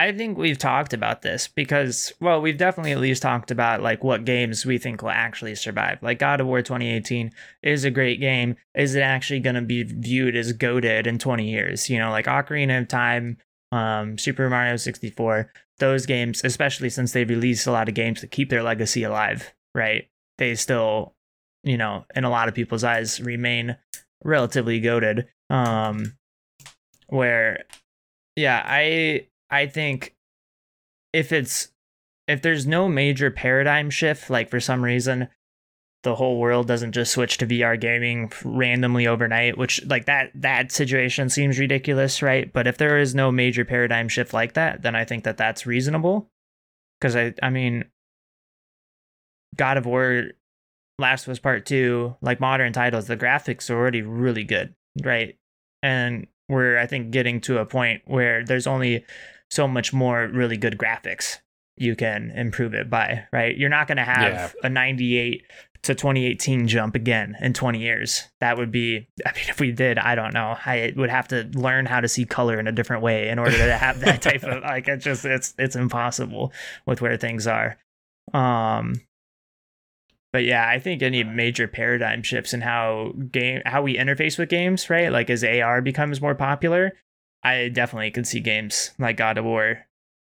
[0.00, 4.02] I think we've talked about this because, well, we've definitely at least talked about like
[4.02, 6.02] what games we think will actually survive.
[6.02, 7.30] Like God of War 2018
[7.62, 8.56] is a great game.
[8.74, 11.90] Is it actually going to be viewed as goaded in 20 years?
[11.90, 13.36] You know, like Ocarina of Time,
[13.72, 18.26] um, Super Mario 64, those games, especially since they've released a lot of games to
[18.26, 20.08] keep their legacy alive, right?
[20.38, 21.14] They still,
[21.62, 23.76] you know, in a lot of people's eyes, remain
[24.24, 25.28] relatively goaded.
[25.48, 26.16] Um,
[27.08, 27.64] where,
[28.36, 30.14] yeah, I I think
[31.12, 31.68] if it's
[32.28, 35.28] if there's no major paradigm shift, like for some reason
[36.02, 40.72] the whole world doesn't just switch to VR gaming randomly overnight, which like that that
[40.72, 42.50] situation seems ridiculous, right?
[42.52, 45.66] But if there is no major paradigm shift like that, then I think that that's
[45.66, 46.30] reasonable.
[47.00, 47.84] Because I I mean,
[49.56, 50.24] God of War,
[50.98, 55.36] Last of Us Part Two, like modern titles, the graphics are already really good, right?
[55.82, 59.04] And we're I think getting to a point where there's only
[59.50, 61.38] so much more really good graphics
[61.76, 63.56] you can improve it by, right?
[63.56, 64.66] You're not going to have Yeah.
[64.66, 65.44] a 98
[65.82, 68.28] to 2018 jump again in 20 years.
[68.40, 70.56] That would be, I mean, if we did, I don't know.
[70.64, 73.56] I would have to learn how to see color in a different way in order
[73.56, 74.88] to have that type of like.
[74.88, 76.52] It's just it's it's impossible
[76.86, 77.78] with where things are.
[78.34, 79.00] Um,
[80.32, 84.48] but yeah, I think any major paradigm shifts in how game how we interface with
[84.48, 85.10] games, right?
[85.10, 86.92] Like as AR becomes more popular,
[87.42, 89.86] I definitely could see games like God of War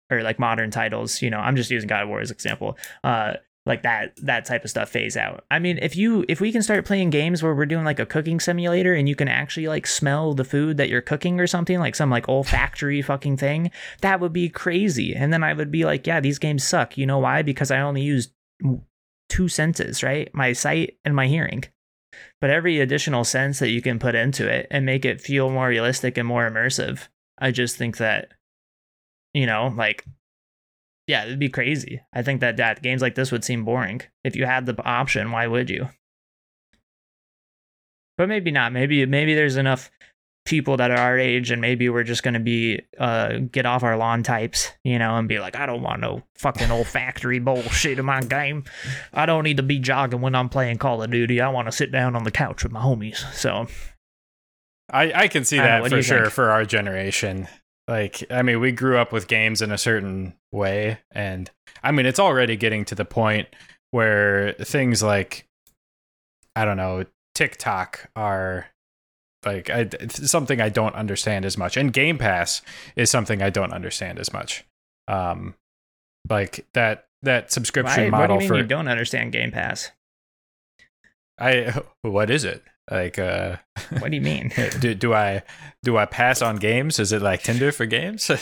[0.10, 2.78] or like modern titles, you know, I'm just using God of War as an example.
[3.04, 3.34] Uh
[3.66, 5.46] like that that type of stuff phase out.
[5.50, 8.06] I mean, if you if we can start playing games where we're doing like a
[8.06, 11.80] cooking simulator and you can actually like smell the food that you're cooking or something,
[11.80, 13.72] like some like olfactory fucking thing,
[14.02, 15.16] that would be crazy.
[15.16, 16.98] And then I would be like, yeah, these games suck.
[16.98, 17.42] You know why?
[17.42, 18.32] Because I only use
[19.30, 20.30] two senses, right?
[20.34, 21.64] My sight and my hearing.
[22.42, 25.70] But every additional sense that you can put into it and make it feel more
[25.70, 27.08] realistic and more immersive,
[27.40, 28.34] I just think that,
[29.34, 30.06] you know, like,
[31.14, 32.02] yeah, it'd be crazy.
[32.12, 34.02] I think that, that games like this would seem boring.
[34.24, 35.90] If you had the option, why would you?
[38.18, 38.74] But maybe not.
[38.74, 39.92] Maybe maybe there's enough
[40.46, 43.82] people that are our age and maybe we're just going to be uh get off
[43.82, 47.98] our lawn types you know and be like i don't want no fucking olfactory bullshit
[47.98, 48.62] in my game
[49.14, 51.72] i don't need to be jogging when i'm playing call of duty i want to
[51.72, 53.66] sit down on the couch with my homies so
[54.92, 56.34] I, I can see I don't know, that for sure think?
[56.34, 57.48] for our generation.
[57.88, 61.00] Like, I mean, we grew up with games in a certain way.
[61.12, 61.52] And
[61.84, 63.48] I mean, it's already getting to the point
[63.92, 65.46] where things like,
[66.56, 68.68] I don't know, TikTok are
[69.46, 71.76] like I, something I don't understand as much.
[71.76, 72.62] And Game Pass
[72.96, 74.64] is something I don't understand as much.
[75.08, 75.56] Um,
[76.30, 79.52] like that, that subscription why, what do model you mean for you don't understand game
[79.52, 79.92] pass
[81.38, 82.64] I, what is it?
[82.92, 83.58] Like, uh,
[84.00, 84.52] what do you mean?
[84.80, 85.44] do, do I
[85.84, 87.00] do I pass on games?
[87.00, 88.30] Is it like Tinder for games?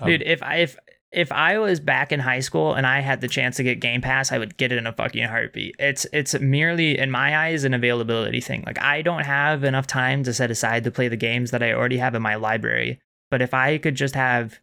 [0.00, 0.76] Um, dude if i if
[1.12, 4.00] if i was back in high school and i had the chance to get game
[4.00, 5.76] pass i would get it in a fucking heartbeat.
[5.78, 8.64] It's it's merely in my eyes an availability thing.
[8.66, 11.72] Like i don't have enough time to set aside to play the games that i
[11.72, 12.98] already have in my library.
[13.30, 14.58] But if i could just have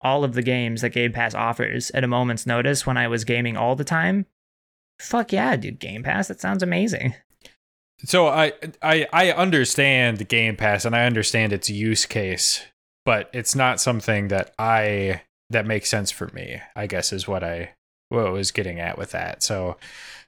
[0.00, 3.24] all of the games that game pass offers at a moment's notice when i was
[3.24, 4.26] gaming all the time
[5.00, 5.80] fuck yeah dude.
[5.80, 7.14] Game pass that sounds amazing
[8.04, 12.64] so I I I understand Game Pass and I understand its use case,
[13.04, 16.60] but it's not something that I that makes sense for me.
[16.76, 17.74] I guess is what I
[18.08, 19.42] what I was getting at with that.
[19.42, 19.76] So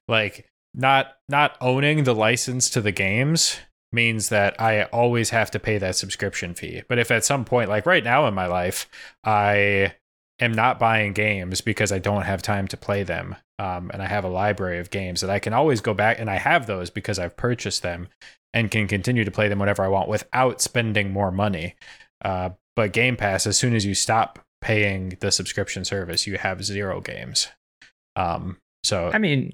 [0.08, 3.58] like not not owning the license to the games
[3.92, 6.82] means that I always have to pay that subscription fee.
[6.88, 8.88] But if at some point like right now in my life
[9.24, 9.94] I
[10.40, 13.36] am not buying games because I don't have time to play them.
[13.60, 16.30] Um, and I have a library of games that I can always go back and
[16.30, 18.08] I have those because I've purchased them
[18.54, 21.74] and can continue to play them whenever I want without spending more money.
[22.24, 26.64] Uh, but Game Pass, as soon as you stop paying the subscription service, you have
[26.64, 27.48] zero games.
[28.16, 29.52] Um, so I mean,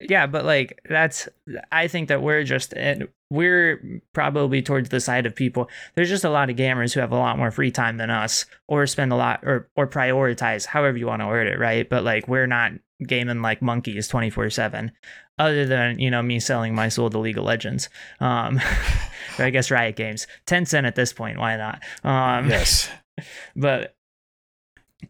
[0.00, 1.28] yeah, but like that's
[1.70, 5.68] I think that we're just and we're probably towards the side of people.
[5.94, 8.46] There's just a lot of gamers who have a lot more free time than us,
[8.66, 11.88] or spend a lot or or prioritize however you want to word it, right?
[11.88, 12.72] But like we're not
[13.06, 14.92] gaming like monkeys 24 seven,
[15.38, 17.90] other than you know me selling my soul to League of Legends.
[18.20, 18.58] Um,
[19.38, 21.82] I guess Riot Games, Tencent at this point, why not?
[22.04, 22.88] Um, yes,
[23.56, 23.94] but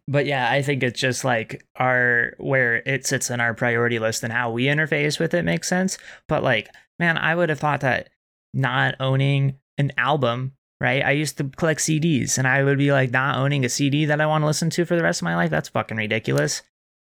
[0.06, 4.22] but yeah, I think it's just like our where it sits in our priority list
[4.22, 5.98] and how we interface with it makes sense.
[6.28, 8.10] But like, man, I would have thought that
[8.54, 11.04] not owning an album, right?
[11.04, 14.20] I used to collect CDs and I would be like not owning a CD that
[14.20, 15.50] I want to listen to for the rest of my life.
[15.50, 16.62] That's fucking ridiculous.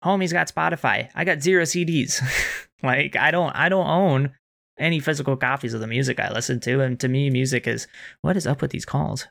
[0.04, 1.10] Homie's got Spotify.
[1.14, 2.20] I got zero CDs.
[2.82, 4.32] like I don't I don't own
[4.78, 6.80] any physical copies of the music I listen to.
[6.80, 7.86] And to me, music is
[8.22, 9.26] what is up with these calls?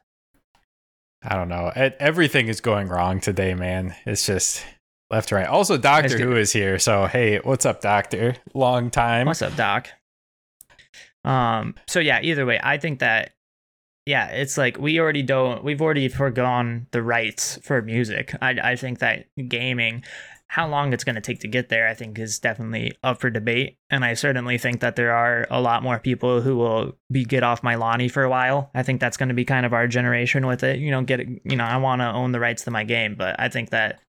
[1.23, 1.71] I don't know.
[1.75, 3.95] Everything is going wrong today, man.
[4.05, 4.65] It's just
[5.11, 5.47] left to right.
[5.47, 6.79] Also, Doctor Who is here.
[6.79, 8.35] So, hey, what's up, Doctor?
[8.53, 9.27] Long time.
[9.27, 9.89] What's up, Doc?
[11.23, 11.75] Um.
[11.87, 12.19] So yeah.
[12.23, 13.33] Either way, I think that
[14.07, 15.63] yeah, it's like we already don't.
[15.63, 18.33] We've already foregone the rights for music.
[18.41, 20.03] I I think that gaming
[20.51, 23.29] how long it's going to take to get there, I think, is definitely up for
[23.29, 23.77] debate.
[23.89, 27.41] And I certainly think that there are a lot more people who will be get
[27.41, 28.69] off my Lonnie for a while.
[28.75, 30.79] I think that's going to be kind of our generation with it.
[30.79, 33.39] You know, get you know, I want to own the rights to my game, but
[33.39, 34.01] I think that,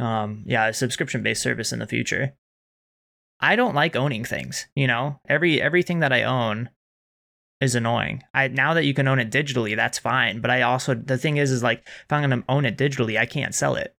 [0.00, 2.34] um, yeah, a subscription based service in the future.
[3.38, 4.66] I don't like owning things.
[4.74, 6.70] You know, every everything that I own
[7.60, 8.24] is annoying.
[8.34, 10.40] I now that you can own it digitally, that's fine.
[10.40, 13.16] But I also the thing is, is like if I'm going to own it digitally,
[13.16, 13.93] I can't sell it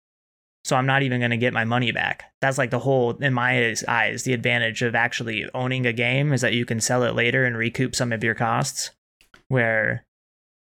[0.64, 2.24] so I'm not even going to get my money back.
[2.40, 6.40] That's like the whole, in my eyes, the advantage of actually owning a game is
[6.40, 8.90] that you can sell it later and recoup some of your costs.
[9.48, 10.06] Where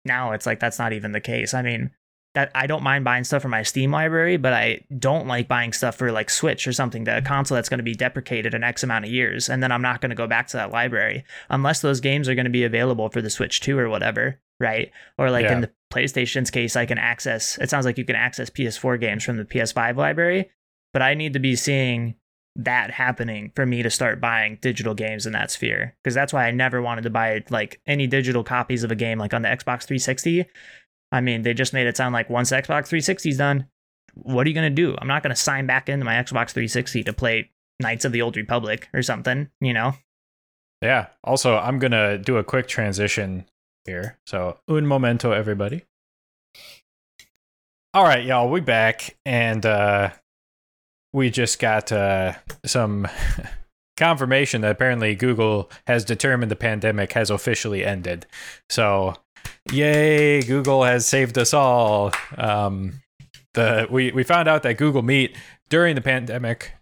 [0.06, 1.56] now it's like that's not even the case.
[1.56, 1.92] I mean,
[2.36, 5.74] that I don't mind buying stuff for my Steam library, but I don't like buying
[5.74, 8.84] stuff for like Switch or something, a console that's going to be deprecated in X
[8.84, 11.82] amount of years, and then I'm not going to go back to that library unless
[11.82, 14.92] those games are going to be available for the Switch 2 or whatever, right?
[15.18, 15.54] Or like yeah.
[15.54, 17.58] in the PlayStation's case, I can access.
[17.58, 20.50] It sounds like you can access PS4 games from the PS5 library,
[20.94, 22.16] but I need to be seeing
[22.56, 26.48] that happening for me to start buying digital games in that sphere because that's why
[26.48, 29.48] I never wanted to buy like any digital copies of a game like on the
[29.48, 30.46] Xbox 360
[31.12, 33.68] I mean, they just made it sound like once Xbox 360 is done,
[34.14, 34.96] what are you going to do?
[35.00, 38.22] I'm not going to sign back into my Xbox 360 to play Knights of the
[38.22, 39.94] Old Republic or something, you know?
[40.82, 41.08] Yeah.
[41.24, 43.46] Also, I'm going to do a quick transition
[43.86, 44.18] here.
[44.26, 45.84] So, un momento, everybody.
[47.94, 50.12] All right, y'all, we back and uh
[51.12, 52.34] we just got uh
[52.66, 53.08] some
[53.98, 58.26] confirmation that apparently Google has determined the pandemic has officially ended.
[58.70, 59.16] So,
[59.72, 62.12] yay, Google has saved us all.
[62.38, 63.02] Um,
[63.54, 65.36] the we we found out that Google Meet
[65.70, 66.74] during the pandemic,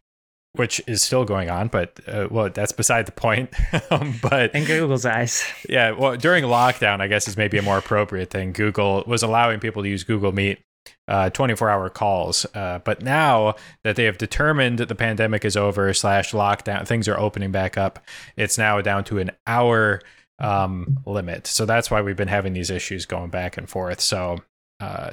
[0.58, 3.54] which is still going on, but uh, well, that's beside the point.
[3.92, 5.92] um, but in Google's eyes, yeah.
[5.92, 8.54] Well, during lockdown, I guess is maybe a more appropriate thing.
[8.54, 10.60] Google was allowing people to use Google Meet
[11.08, 12.46] uh, 24 hour calls.
[12.54, 17.08] Uh, but now that they have determined that the pandemic is over, slash lockdown, things
[17.08, 18.00] are opening back up,
[18.36, 20.02] it's now down to an hour
[20.40, 21.48] um, limit.
[21.48, 24.02] So that's why we've been having these issues going back and forth.
[24.02, 24.40] So,
[24.80, 25.12] uh,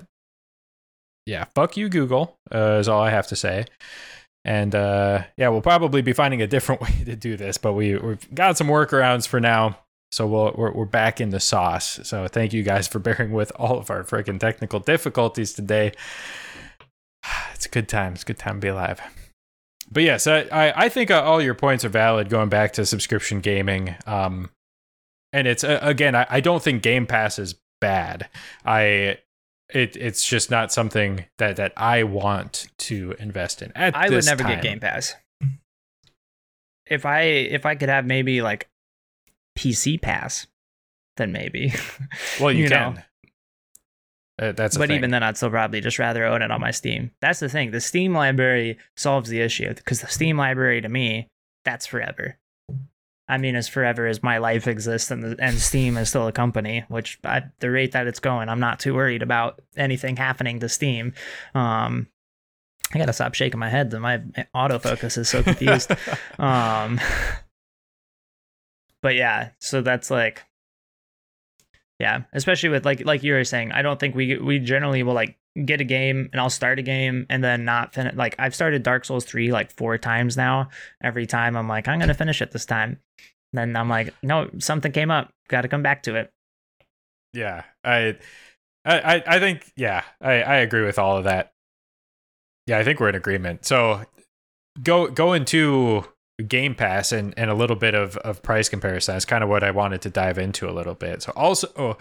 [1.26, 3.66] yeah, fuck you, Google, uh, is all I have to say.
[4.44, 7.96] And uh, yeah, we'll probably be finding a different way to do this, but we,
[7.96, 9.78] we've got some workarounds for now.
[10.12, 11.98] So we'll, we're, we're back in the sauce.
[12.04, 15.92] So thank you guys for bearing with all of our freaking technical difficulties today.
[17.54, 18.12] It's a good time.
[18.12, 19.00] It's a good time to be alive.
[19.90, 23.40] But yes, I, I think uh, all your points are valid going back to subscription
[23.40, 23.94] gaming.
[24.06, 24.50] Um,
[25.32, 28.28] and it's uh, again, I, I don't think Game Pass is bad.
[28.64, 29.18] I
[29.70, 33.72] it it's just not something that that I want to invest in.
[33.74, 34.54] At I would never time.
[34.54, 35.14] get Game Pass.
[36.86, 38.68] If I if I could have maybe like
[39.58, 40.46] PC Pass,
[41.16, 41.72] then maybe.
[42.40, 42.94] Well, you, you can.
[42.94, 43.00] Know.
[44.36, 47.12] Uh, that's but even then, I'd still probably just rather own it on my Steam.
[47.20, 47.70] That's the thing.
[47.70, 51.28] The Steam library solves the issue because the Steam library to me,
[51.64, 52.36] that's forever.
[53.28, 56.32] I mean, as forever as my life exists, and the, and Steam is still a
[56.32, 56.84] company.
[56.88, 60.68] Which at the rate that it's going, I'm not too worried about anything happening to
[60.68, 61.14] Steam.
[61.54, 62.08] Um,
[62.92, 63.92] I gotta stop shaking my head.
[63.92, 64.18] My
[64.54, 65.90] autofocus is so confused.
[66.38, 67.00] um,
[69.00, 70.42] but yeah, so that's like
[71.98, 75.14] yeah, especially with like like you were saying, I don't think we we generally will
[75.14, 78.14] like get a game and I'll start a game and then not finish.
[78.14, 80.70] Like I've started Dark Souls three like four times now.
[81.02, 82.98] Every time I'm like I'm gonna finish it this time.
[83.54, 85.32] Then I'm like, no, something came up.
[85.48, 86.32] Got to come back to it.
[87.32, 88.16] Yeah, I,
[88.84, 91.52] I, I think yeah, I, I agree with all of that.
[92.66, 93.64] Yeah, I think we're in agreement.
[93.64, 94.02] So
[94.82, 96.04] go go into
[96.42, 99.14] Game Pass and, and a little bit of, of price comparison.
[99.14, 101.22] That's kind of what I wanted to dive into a little bit.
[101.22, 101.96] So also oh,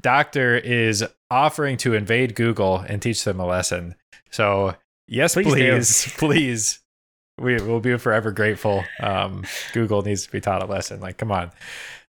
[0.00, 3.94] Doctor is offering to invade Google and teach them a lesson.
[4.30, 4.74] So
[5.08, 6.80] yes, please, please, please.
[7.38, 8.82] We will be forever grateful.
[8.98, 11.00] Um, Google needs to be taught a lesson.
[11.00, 11.50] Like, come on.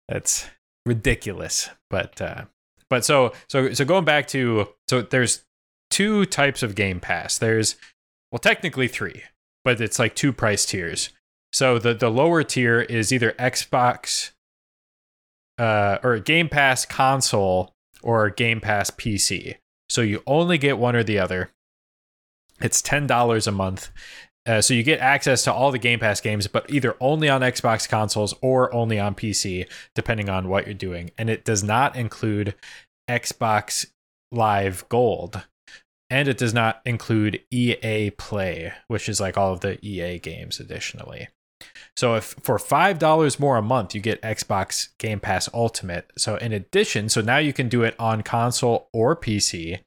[0.08, 0.46] That's
[0.86, 1.68] ridiculous.
[1.90, 2.44] But uh
[2.88, 5.44] but so so so going back to so there's
[5.90, 7.38] two types of Game Pass.
[7.38, 7.76] There's
[8.32, 9.22] well technically three,
[9.64, 11.10] but it's like two price tiers.
[11.52, 14.32] So the the lower tier is either Xbox
[15.58, 19.56] uh, or Game Pass console or Game Pass PC.
[19.88, 21.50] So you only get one or the other.
[22.60, 23.90] It's ten dollars a month.
[24.46, 27.40] Uh, so you get access to all the Game Pass games, but either only on
[27.40, 31.10] Xbox consoles or only on PC, depending on what you're doing.
[31.18, 32.54] And it does not include
[33.10, 33.86] Xbox
[34.30, 35.42] Live Gold,
[36.10, 40.60] and it does not include EA Play, which is like all of the EA games
[40.60, 41.28] additionally.
[41.96, 46.10] So if for five dollars more a month, you get Xbox Game Pass Ultimate.
[46.18, 49.80] So in addition, so now you can do it on console or PC.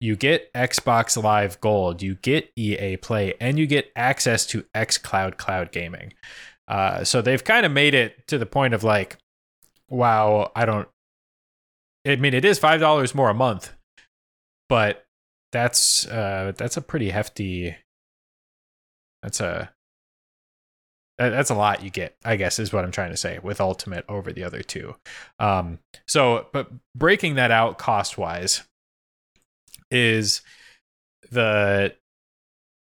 [0.00, 5.02] You get Xbox Live Gold, you get EA Play, and you get access to xCloud
[5.02, 6.12] Cloud Cloud Gaming.
[6.66, 9.18] Uh, so they've kind of made it to the point of like,
[9.88, 10.88] wow, I don't.
[12.06, 13.72] I mean, it is five dollars more a month,
[14.68, 15.04] but
[15.52, 17.76] that's uh, that's a pretty hefty.
[19.22, 19.73] That's a
[21.18, 24.04] that's a lot you get i guess is what i'm trying to say with ultimate
[24.08, 24.94] over the other two.
[25.38, 28.62] Um so but breaking that out cost wise
[29.90, 30.42] is
[31.30, 31.94] the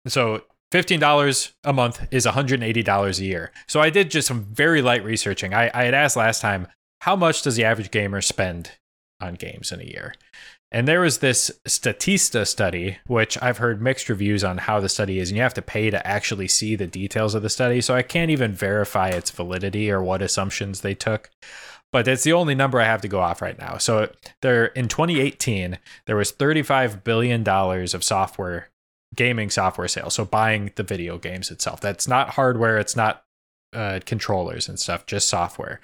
[0.07, 3.51] so $15 a month is $180 a year.
[3.67, 5.53] So i did just some very light researching.
[5.53, 6.67] I, I had asked last time
[7.01, 8.71] how much does the average gamer spend
[9.19, 10.15] on games in a year
[10.71, 15.19] and there was this Statista study, which I've heard mixed reviews on how the study
[15.19, 17.81] is, and you have to pay to actually see the details of the study.
[17.81, 21.29] So I can't even verify its validity or what assumptions they took.
[21.91, 23.77] But it's the only number I have to go off right now.
[23.77, 28.69] So there in 2018, there was 35 billion dollars of software
[29.13, 30.13] gaming software sales.
[30.13, 31.81] So buying the video games itself.
[31.81, 33.25] That's not hardware, it's not
[33.73, 35.81] uh, controllers and stuff, just software.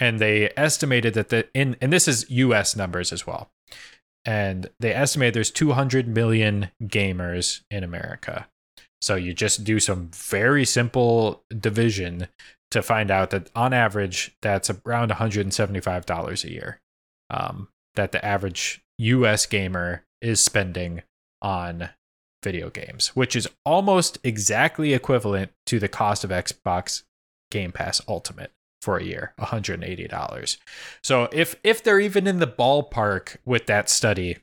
[0.00, 3.50] And they estimated that the in and this is US numbers as well
[4.26, 8.48] and they estimate there's 200 million gamers in America.
[9.00, 12.26] So you just do some very simple division
[12.72, 16.80] to find out that on average that's around $175 a year
[17.30, 21.02] um, that the average US gamer is spending
[21.40, 21.90] on
[22.42, 27.04] video games, which is almost exactly equivalent to the cost of Xbox
[27.50, 28.50] Game Pass Ultimate
[28.86, 30.56] for a year, $180.
[31.02, 34.36] So if if they're even in the ballpark with that study,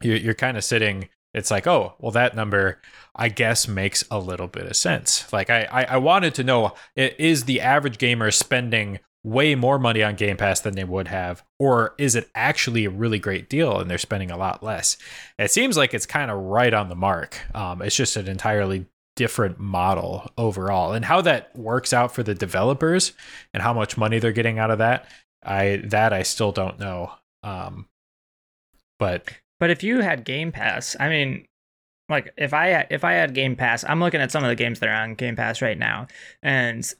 [0.00, 1.10] you're, you're kind of sitting.
[1.34, 2.80] It's like, oh, well, that number,
[3.14, 5.30] I guess, makes a little bit of sense.
[5.30, 10.02] Like, I, I, I wanted to know is the average gamer spending way more money
[10.02, 13.78] on Game Pass than they would have, or is it actually a really great deal
[13.78, 14.96] and they're spending a lot less?
[15.38, 17.38] It seems like it's kind of right on the mark.
[17.54, 18.86] Um, it's just an entirely
[19.18, 20.92] different model overall.
[20.92, 23.12] And how that works out for the developers
[23.52, 25.10] and how much money they're getting out of that
[25.42, 27.12] i that i still don't know.
[27.42, 27.88] Um
[29.00, 29.28] but
[29.58, 31.46] but if you had game pass i mean
[32.08, 34.78] like if i if i had game pass i'm looking at some of the games
[34.78, 36.06] that are on game pass right now.
[36.42, 36.94] And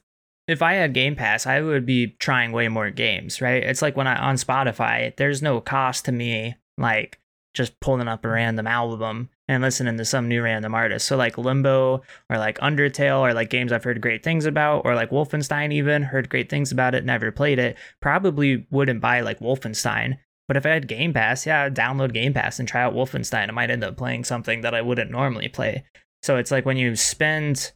[0.47, 3.61] if I had Game Pass, I would be trying way more games, right?
[3.61, 7.19] It's like when I on Spotify, there's no cost to me like
[7.53, 11.07] just pulling up a random album and listening to some new random artist.
[11.07, 14.93] So like Limbo or like Undertale or like games I've heard great things about or
[14.93, 17.75] like Wolfenstein even heard great things about it, never played it.
[17.99, 20.17] Probably wouldn't buy like Wolfenstein.
[20.47, 23.49] But if I had Game Pass, yeah, download Game Pass and try out Wolfenstein.
[23.49, 25.83] I might end up playing something that I wouldn't normally play.
[26.21, 27.71] So it's like when you spend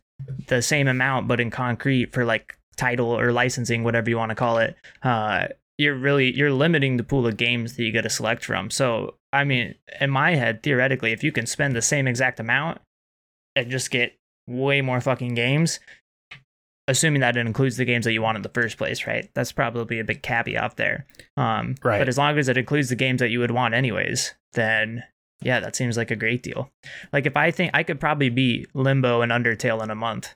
[0.47, 4.35] the same amount but in concrete for like title or licensing, whatever you want to
[4.35, 5.47] call it, uh,
[5.79, 8.69] you're really you're limiting the pool of games that you get to select from.
[8.69, 12.79] So I mean, in my head, theoretically, if you can spend the same exact amount
[13.55, 14.15] and just get
[14.47, 15.79] way more fucking games,
[16.87, 19.29] assuming that it includes the games that you want in the first place, right?
[19.33, 21.05] That's probably a big caveat there.
[21.35, 21.99] Um, right.
[21.99, 25.03] But as long as it includes the games that you would want anyways, then
[25.41, 26.69] yeah, that seems like a great deal.
[27.11, 30.35] Like if I think I could probably beat Limbo and Undertale in a month.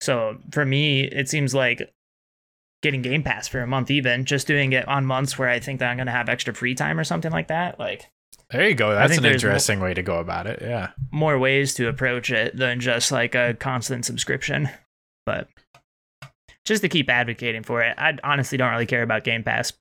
[0.00, 1.92] So for me, it seems like
[2.82, 5.80] getting Game Pass for a month, even just doing it on months where I think
[5.80, 7.78] that I'm going to have extra free time or something like that.
[7.78, 8.10] Like,
[8.50, 8.94] there you go.
[8.94, 10.60] That's an interesting way to go about it.
[10.62, 10.90] Yeah.
[11.10, 14.68] More ways to approach it than just like a constant subscription.
[15.26, 15.48] But
[16.64, 19.72] just to keep advocating for it, I honestly don't really care about Game Pass.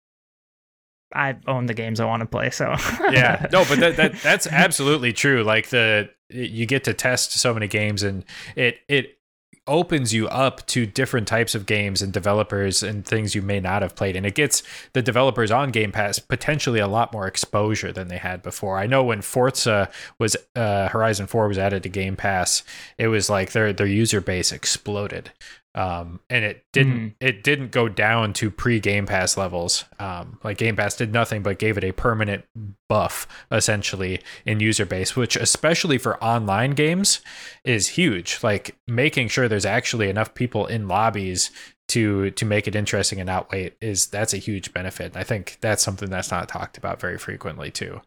[1.15, 2.49] I own the games I want to play.
[2.49, 2.69] So
[3.11, 5.43] yeah, no, but that, that that's absolutely true.
[5.43, 9.19] Like the you get to test so many games, and it it
[9.67, 13.81] opens you up to different types of games and developers and things you may not
[13.81, 14.61] have played and it gets
[14.91, 18.77] the developers on game pass potentially a lot more exposure than they had before.
[18.77, 19.89] I know when forza
[20.19, 22.63] was uh, horizon 4 was added to game pass
[22.97, 25.31] it was like their their user base exploded
[25.75, 27.13] um, and it didn't mm.
[27.19, 29.85] it didn't go down to pre Game Pass levels.
[29.99, 32.45] Um, like Game Pass did nothing but gave it a permanent
[32.87, 37.21] buff essentially in user base, which especially for online games
[37.63, 38.39] is huge.
[38.43, 41.49] Like making sure there's actually enough people in lobbies
[41.89, 45.17] to to make it interesting and outweigh is that's a huge benefit.
[45.17, 47.99] I think that's something that's not talked about very frequently too.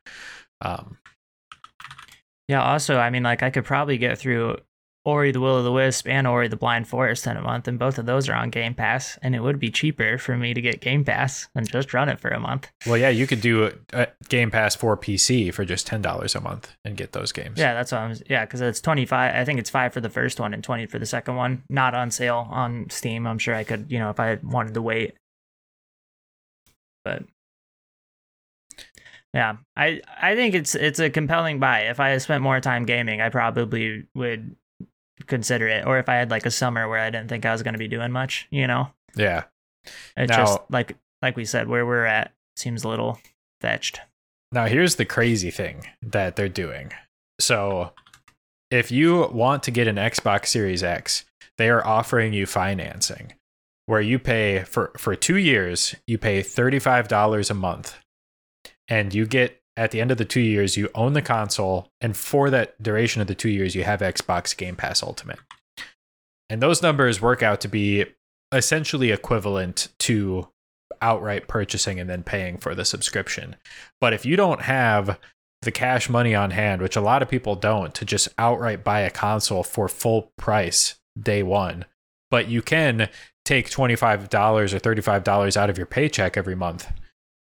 [0.60, 0.98] Um,
[2.48, 2.62] yeah.
[2.62, 4.58] Also, I mean, like I could probably get through
[5.06, 7.78] Ori the Will of the Wisp and Ori the Blind Forest in a month, and
[7.78, 10.60] both of those are on Game Pass, and it would be cheaper for me to
[10.60, 12.68] get Game Pass than just run it for a month.
[12.84, 16.40] Well, yeah, you could do a Game Pass for PC for just ten dollars a
[16.40, 17.56] month and get those games.
[17.56, 18.16] Yeah, that's what I'm.
[18.28, 19.36] Yeah, because it's twenty five.
[19.36, 21.62] I think it's five for the first one and twenty for the second one.
[21.70, 23.28] Not on sale on Steam.
[23.28, 25.14] I'm sure I could, you know, if I wanted to wait.
[27.04, 27.22] But
[29.32, 31.82] yeah, I I think it's it's a compelling buy.
[31.82, 34.56] If I spent more time gaming, I probably would
[35.26, 35.86] consider it.
[35.86, 37.78] Or if I had like a summer where I didn't think I was going to
[37.78, 38.90] be doing much, you know?
[39.14, 39.44] Yeah.
[40.16, 43.18] It's now, just like like we said, where we're at seems a little
[43.60, 44.00] fetched.
[44.52, 46.92] Now here's the crazy thing that they're doing.
[47.40, 47.92] So
[48.70, 51.24] if you want to get an Xbox Series X,
[51.58, 53.32] they are offering you financing
[53.86, 57.96] where you pay for for 2 years, you pay $35 a month
[58.88, 62.16] and you get at the end of the two years, you own the console, and
[62.16, 65.38] for that duration of the two years, you have Xbox Game Pass Ultimate.
[66.48, 68.06] And those numbers work out to be
[68.52, 70.48] essentially equivalent to
[71.02, 73.56] outright purchasing and then paying for the subscription.
[74.00, 75.18] But if you don't have
[75.62, 79.00] the cash money on hand, which a lot of people don't, to just outright buy
[79.00, 81.84] a console for full price day one,
[82.30, 83.08] but you can
[83.44, 86.90] take $25 or $35 out of your paycheck every month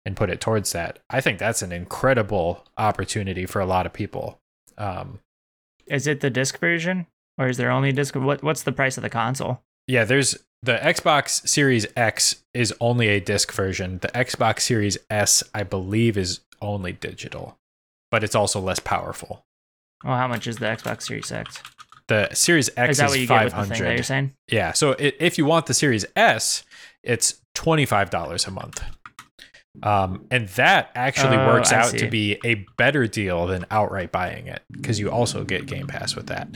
[0.06, 1.00] and put it towards that.
[1.10, 4.40] I think that's an incredible opportunity for a lot of people.
[4.78, 5.20] Um,
[5.88, 8.16] is it the disc version, or is there only disc?
[8.16, 9.62] What What's the price of the console?
[9.88, 14.00] Yeah, there's the Xbox Series X is only a disc version.
[14.00, 17.58] The Xbox Series S, I believe, is only digital,
[18.10, 19.46] but it's also less powerful.
[20.04, 21.62] Well, how much is the Xbox Series X?
[22.08, 23.70] The Series X is, that what you 500.
[23.70, 24.34] Get that you're saying?
[24.50, 24.74] Yeah.
[24.74, 26.64] So if you want the Series S,
[27.04, 28.84] it's twenty five dollars a month.
[29.82, 34.46] Um, and that actually oh, works out to be a better deal than outright buying
[34.46, 36.48] it because you also get Game Pass with that.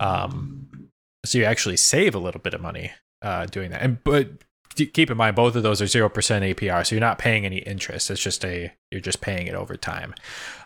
[0.00, 0.88] Um,
[1.24, 2.90] so you actually save a little bit of money
[3.22, 3.82] uh, doing that.
[3.82, 4.30] And but
[4.74, 7.58] keep in mind, both of those are zero percent APR, so you're not paying any
[7.58, 8.10] interest.
[8.10, 10.14] It's just a you're just paying it over time.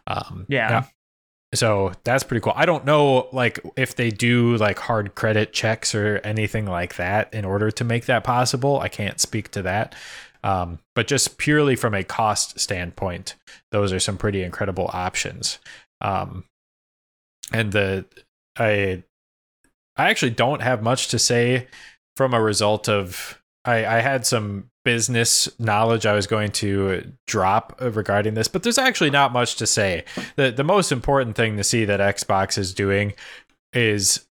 [0.07, 0.68] Um, yeah.
[0.68, 0.88] Now,
[1.53, 2.53] so that's pretty cool.
[2.55, 7.32] I don't know like if they do like hard credit checks or anything like that
[7.34, 8.78] in order to make that possible.
[8.78, 9.94] I can't speak to that.
[10.43, 13.36] Um, but just purely from a cost standpoint,
[13.72, 15.59] those are some pretty incredible options.
[16.01, 16.45] Um,
[17.53, 18.07] and the
[18.59, 19.03] I
[19.97, 21.68] I actually don't have much to say
[22.16, 27.78] from a result of I, I had some business knowledge I was going to drop
[27.80, 30.05] regarding this, but there's actually not much to say.
[30.36, 33.12] The the most important thing to see that Xbox is doing
[33.72, 34.26] is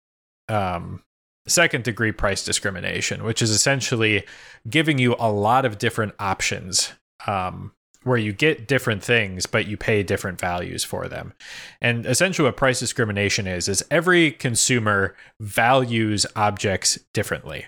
[0.49, 1.03] um
[1.47, 4.25] second degree price discrimination, which is essentially
[4.69, 6.93] giving you a lot of different options
[7.27, 7.73] um,
[8.03, 11.33] where you get different things, but you pay different values for them.
[11.81, 17.67] And essentially, what price discrimination is, is every consumer values objects differently.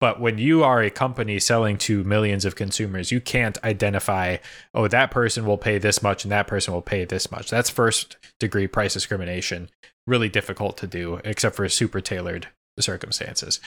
[0.00, 4.38] But when you are a company selling to millions of consumers, you can't identify,
[4.74, 7.50] oh, that person will pay this much and that person will pay this much.
[7.50, 9.68] That's first degree price discrimination.
[10.06, 12.48] Really difficult to do, except for a super tailored
[12.78, 13.60] circumstances.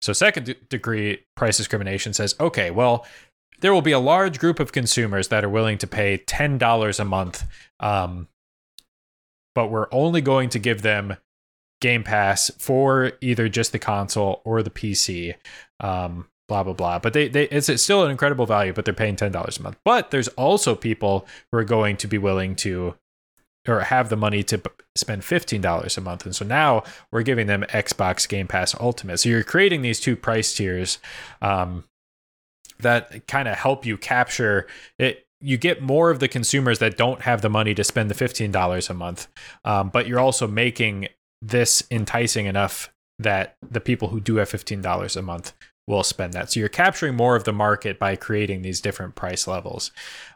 [0.00, 3.06] So, second degree price discrimination says, okay, well,
[3.60, 7.04] there will be a large group of consumers that are willing to pay $10 a
[7.04, 7.46] month,
[7.78, 8.28] um,
[9.54, 11.16] but we're only going to give them
[11.80, 15.34] Game Pass for either just the console or the PC.
[15.80, 16.98] Um, blah blah blah.
[16.98, 19.62] But they, they it's, it's still an incredible value, but they're paying ten dollars a
[19.62, 19.78] month.
[19.84, 22.96] But there's also people who are going to be willing to
[23.68, 24.60] or have the money to
[24.96, 26.24] spend $15 a month.
[26.24, 29.18] And so now we're giving them Xbox Game Pass Ultimate.
[29.18, 30.98] So you're creating these two price tiers
[31.42, 31.84] um,
[32.78, 34.66] that kind of help you capture
[34.98, 35.26] it.
[35.42, 38.90] You get more of the consumers that don't have the money to spend the $15
[38.90, 39.28] a month,
[39.64, 41.08] um, but you're also making
[41.40, 45.52] this enticing enough that the people who do have $15 a month
[45.86, 46.52] will spend that.
[46.52, 49.90] So you're capturing more of the market by creating these different price levels.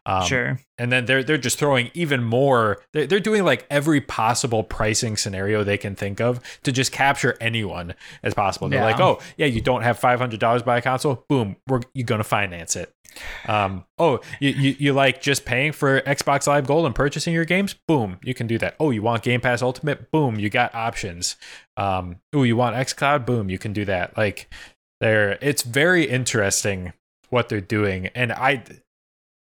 [0.07, 0.61] Um, sure.
[0.78, 2.82] And then they're they're just throwing even more.
[2.92, 7.36] They're, they're doing like every possible pricing scenario they can think of to just capture
[7.40, 8.68] anyone as possible.
[8.68, 8.86] They're Yeah.
[8.86, 11.24] like, oh yeah, you don't have five hundred dollars buy a console.
[11.28, 12.92] Boom, we're you're gonna finance it.
[13.47, 17.45] Um, oh, you, you you like just paying for Xbox Live Gold and purchasing your
[17.45, 17.74] games?
[17.86, 18.74] Boom, you can do that.
[18.80, 20.11] Oh, you want Game Pass Ultimate?
[20.11, 21.36] Boom, you got options.
[21.76, 23.24] Um, oh, you want XCloud?
[23.24, 24.16] Boom, you can do that.
[24.16, 24.49] Like,
[25.09, 26.92] it's very interesting
[27.30, 28.62] what they're doing, and I,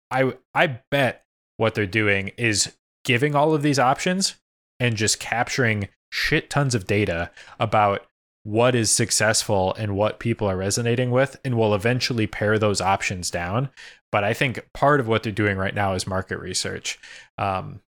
[0.10, 1.26] I I bet
[1.58, 4.36] what they're doing is giving all of these options
[4.80, 8.06] and just capturing shit tons of data about
[8.44, 13.30] what is successful and what people are resonating with and will eventually pare those options
[13.30, 13.70] down.
[14.12, 17.00] But i think part of what they're doing right now is market research
[17.38, 17.82] um,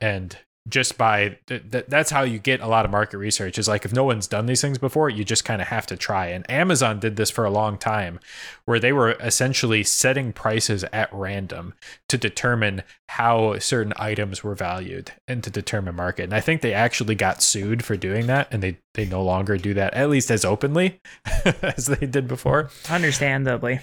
[0.00, 0.38] and
[0.68, 3.84] just by th- th- that's how you get a lot of market research is like
[3.84, 6.48] if no one's done these things before you just kind of have to try and
[6.50, 8.18] amazon did this for a long time
[8.64, 11.72] where they were essentially setting prices at random
[12.08, 16.72] to determine how certain items were valued and to determine market and i think they
[16.74, 20.30] actually got sued for doing that and they they no longer do that at least
[20.30, 21.00] as openly
[21.62, 23.78] as they did before Understandably.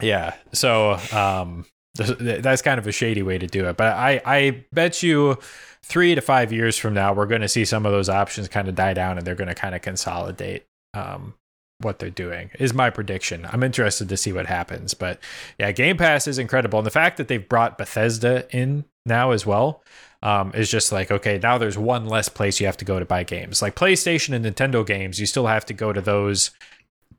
[0.00, 0.34] yeah.
[0.52, 1.64] So um,
[1.96, 3.76] that's kind of a shady way to do it.
[3.76, 5.38] But I, I bet you
[5.84, 8.68] three to five years from now, we're going to see some of those options kind
[8.68, 11.34] of die down and they're going to kind of consolidate um,
[11.78, 13.46] what they're doing, is my prediction.
[13.50, 14.94] I'm interested to see what happens.
[14.94, 15.18] But
[15.58, 16.78] yeah, Game Pass is incredible.
[16.78, 19.82] And the fact that they've brought Bethesda in now as well.
[20.22, 23.06] Um, is just like okay now there's one less place you have to go to
[23.06, 26.50] buy games like playstation and nintendo games you still have to go to those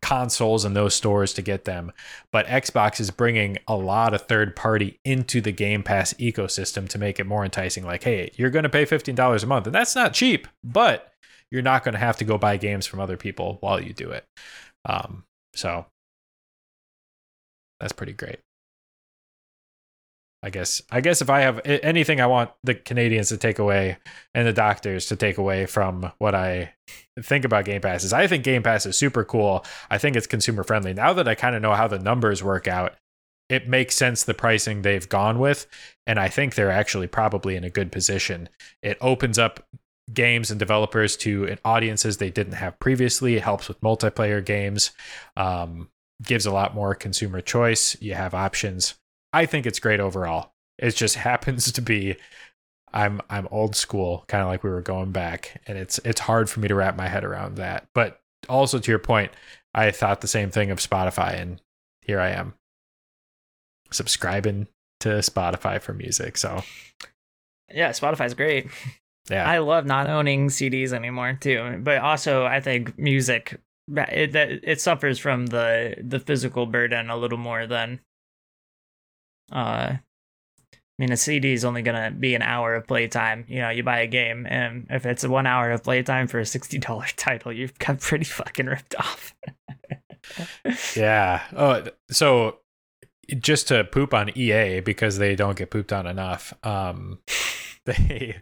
[0.02, 1.92] consoles and those stores to get them.
[2.32, 6.98] But Xbox is bringing a lot of third party into the Game Pass ecosystem to
[6.98, 7.86] make it more enticing.
[7.86, 11.14] Like, hey, you're going to pay $15 a month, and that's not cheap, but
[11.52, 14.12] you're not going to have to go buy games from other people while you do
[14.12, 14.26] it.
[14.86, 15.24] Um,
[15.54, 15.86] so
[17.80, 18.40] that's pretty great.
[20.44, 23.98] I guess I guess if I have anything I want the Canadians to take away
[24.34, 26.74] and the doctors to take away from what I
[27.20, 29.64] think about Game Pass is I think Game Pass is super cool.
[29.90, 30.94] I think it's consumer friendly.
[30.94, 32.96] Now that I kind of know how the numbers work out,
[33.50, 35.68] it makes sense the pricing they've gone with
[36.08, 38.50] and I think they're actually probably in a good position.
[38.82, 39.64] It opens up
[40.12, 43.36] games and developers to audiences they didn't have previously.
[43.36, 44.92] It helps with multiplayer games.
[45.38, 45.90] Um,
[46.24, 48.00] gives a lot more consumer choice.
[48.02, 48.96] You have options.
[49.34, 50.54] I think it's great overall.
[50.78, 52.18] It just happens to be
[52.94, 56.50] I'm I'm old school, kind of like we were going back, and it's it's hard
[56.50, 57.88] for me to wrap my head around that.
[57.94, 59.32] But also to your point,
[59.74, 61.62] I thought the same thing of Spotify, and
[62.02, 62.54] here I am
[63.92, 64.68] subscribing
[65.02, 66.38] to Spotify for music.
[66.38, 66.64] So
[67.74, 68.68] Yeah, Spotify's great.
[69.30, 71.80] yeah, I love not owning CDs anymore too.
[71.82, 73.60] But also, I think music
[73.96, 78.02] it that it suffers from the the physical burden a little more than.
[79.52, 79.98] Uh,
[81.02, 83.46] I mean, a CD is only gonna be an hour of playtime.
[83.48, 86.46] You know, you buy a game, and if it's one hour of playtime for a
[86.46, 89.34] sixty dollar title, you've got pretty fucking ripped off.
[90.96, 91.42] yeah.
[91.56, 92.60] Oh, so
[93.40, 96.54] just to poop on EA because they don't get pooped on enough.
[96.64, 97.20] Um,
[97.86, 98.38] they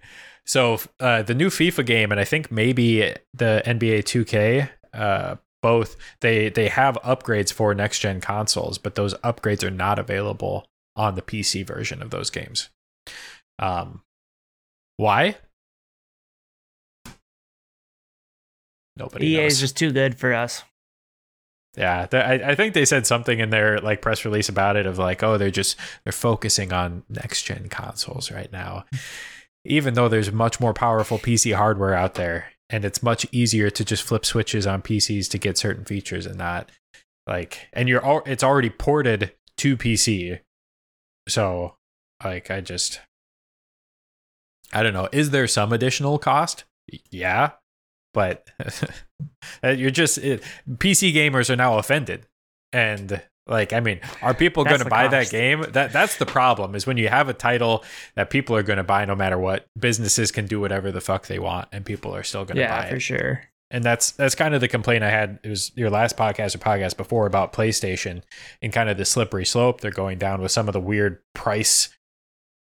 [0.45, 5.95] so uh, the new FIFA game and I think maybe the NBA 2K uh, both
[6.21, 10.65] they they have upgrades for next gen consoles, but those upgrades are not available
[10.99, 12.69] on the PC version of those games.
[13.57, 14.03] Um,
[14.97, 15.37] why?
[18.97, 19.53] Nobody EA knows.
[19.53, 20.61] Is just too good for us.
[21.77, 24.97] Yeah, I, I think they said something in their like press release about it of
[24.97, 28.83] like, oh, they're just they're focusing on next gen consoles right now,
[29.63, 33.85] even though there's much more powerful PC hardware out there, and it's much easier to
[33.85, 36.69] just flip switches on PCs to get certain features and not
[37.25, 40.39] like, and you're al- it's already ported to PC,
[41.29, 41.75] so
[42.23, 42.99] like I just
[44.73, 46.65] I don't know, is there some additional cost?
[47.11, 47.51] Yeah,
[48.13, 48.49] but
[49.63, 52.27] you're just it, PC gamers are now offended,
[52.71, 55.65] and like I mean, are people going to buy that game?
[55.69, 56.75] That that's the problem.
[56.75, 57.83] Is when you have a title
[58.15, 59.67] that people are going to buy no matter what.
[59.77, 62.85] Businesses can do whatever the fuck they want, and people are still going to buy.
[62.85, 63.43] Yeah, for sure.
[63.71, 65.39] And that's that's kind of the complaint I had.
[65.43, 68.23] It was your last podcast or podcast before about PlayStation
[68.61, 71.89] and kind of the slippery slope they're going down with some of the weird price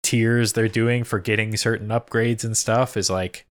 [0.01, 3.45] tiers they're doing for getting certain upgrades and stuff is like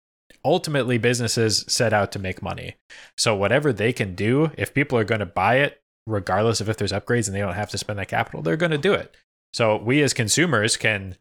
[0.44, 2.76] ultimately businesses set out to make money.
[3.16, 6.76] So whatever they can do, if people are going to buy it, regardless of if
[6.76, 9.14] there's upgrades and they don't have to spend that capital, they're going to do it.
[9.52, 11.16] So we as consumers can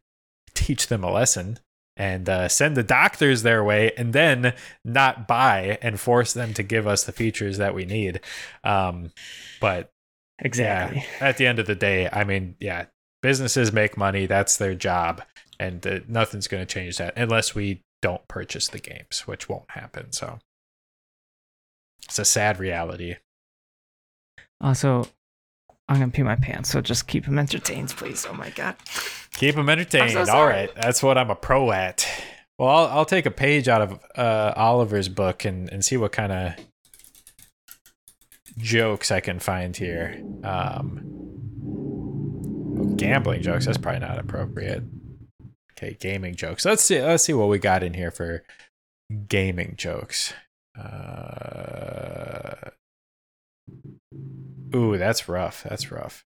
[0.53, 1.59] teach them a lesson
[1.99, 4.53] and uh, send the doctors their way and then
[4.85, 8.21] not buy and force them to give us the features that we need.
[8.63, 9.11] Um,
[9.59, 9.91] but
[10.39, 11.05] exactly.
[11.19, 11.27] Yeah.
[11.27, 12.85] At the end of the day, I mean, yeah,
[13.21, 14.25] businesses make money.
[14.25, 15.21] That's their job.
[15.59, 19.69] And uh, nothing's going to change that unless we don't purchase the games, which won't
[19.71, 20.13] happen.
[20.13, 20.39] So
[22.05, 23.17] it's a sad reality.
[24.61, 25.05] Also,
[25.89, 28.27] I'm gonna pee my pants, so just keep them entertained, please.
[28.29, 28.75] Oh my god.
[29.33, 30.11] Keep them entertained.
[30.11, 32.07] so All right, that's what I'm a pro at.
[32.59, 36.11] Well, I'll, I'll take a page out of uh, Oliver's book and, and see what
[36.11, 36.53] kind of
[38.59, 40.21] jokes I can find here.
[40.43, 41.09] Um,
[42.95, 43.65] gambling jokes.
[43.65, 44.83] That's probably not appropriate.
[45.71, 46.65] Okay, gaming jokes.
[46.65, 47.01] Let's see.
[47.01, 48.43] Let's see what we got in here for
[49.27, 50.33] gaming jokes.
[50.79, 52.69] Uh,
[54.73, 55.63] ooh, that's rough.
[55.63, 56.25] That's rough.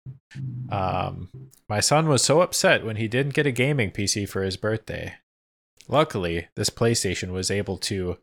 [0.69, 1.29] Um,
[1.69, 5.15] my son was so upset when he didn't get a gaming PC for his birthday.
[5.87, 8.17] Luckily, this PlayStation was able to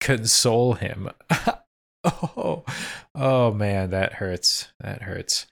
[0.00, 1.10] console him.
[2.04, 2.64] oh,
[3.14, 4.68] oh man, that hurts.
[4.80, 5.46] That hurts.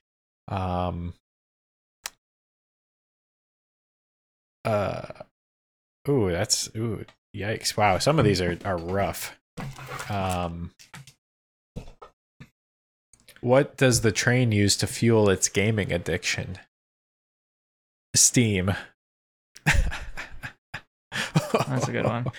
[0.49, 1.15] Um,
[4.65, 5.07] uh,
[6.09, 7.05] ooh, that's ooh,
[7.37, 7.77] yikes!
[7.77, 9.39] Wow, some of these are are rough.
[10.09, 10.73] Um,
[13.41, 16.59] what does the train use to fuel its gaming addiction?
[18.15, 18.75] Steam.
[19.65, 19.89] That's
[21.89, 22.27] a good one.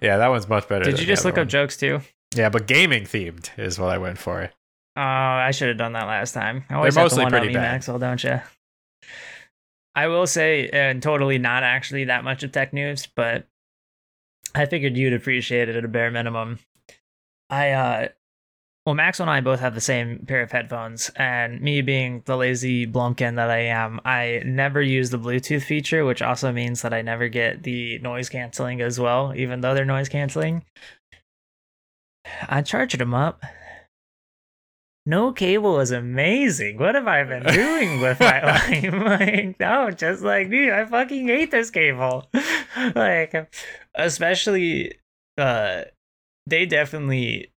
[0.00, 0.84] Yeah, that one's much better.
[0.84, 2.00] Did you just look up jokes too?
[2.34, 4.50] Yeah, but gaming themed is what I went for.
[4.96, 6.64] Oh, I should have done that last time.
[6.68, 7.72] I always have mostly to one pretty me, bad.
[7.72, 8.40] Maxwell, don't you?
[9.94, 13.46] I will say, and totally not actually that much of tech news, but
[14.54, 16.58] I figured you'd appreciate it at a bare minimum.
[17.48, 18.08] I, uh,
[18.86, 22.36] well, Max and I both have the same pair of headphones, and me being the
[22.36, 26.92] lazy blumpkin that I am, I never use the Bluetooth feature, which also means that
[26.92, 30.64] I never get the noise canceling as well, even though they're noise canceling.
[32.48, 33.42] I charged them up.
[35.06, 36.78] No cable is amazing.
[36.78, 38.92] What have I been doing with my life?
[39.20, 42.28] like, no, just like, dude, I fucking hate this cable.
[42.94, 43.50] like,
[43.94, 44.98] especially,
[45.38, 45.82] uh,
[46.46, 47.50] they definitely.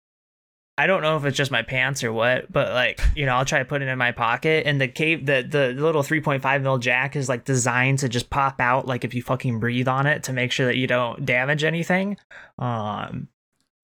[0.78, 3.46] I don't know if it's just my pants or what, but like, you know, I'll
[3.46, 6.76] try to put it in my pocket and the cave the the little 3.5 mil
[6.78, 10.22] jack is like designed to just pop out like if you fucking breathe on it
[10.24, 12.18] to make sure that you don't damage anything.
[12.58, 13.28] Um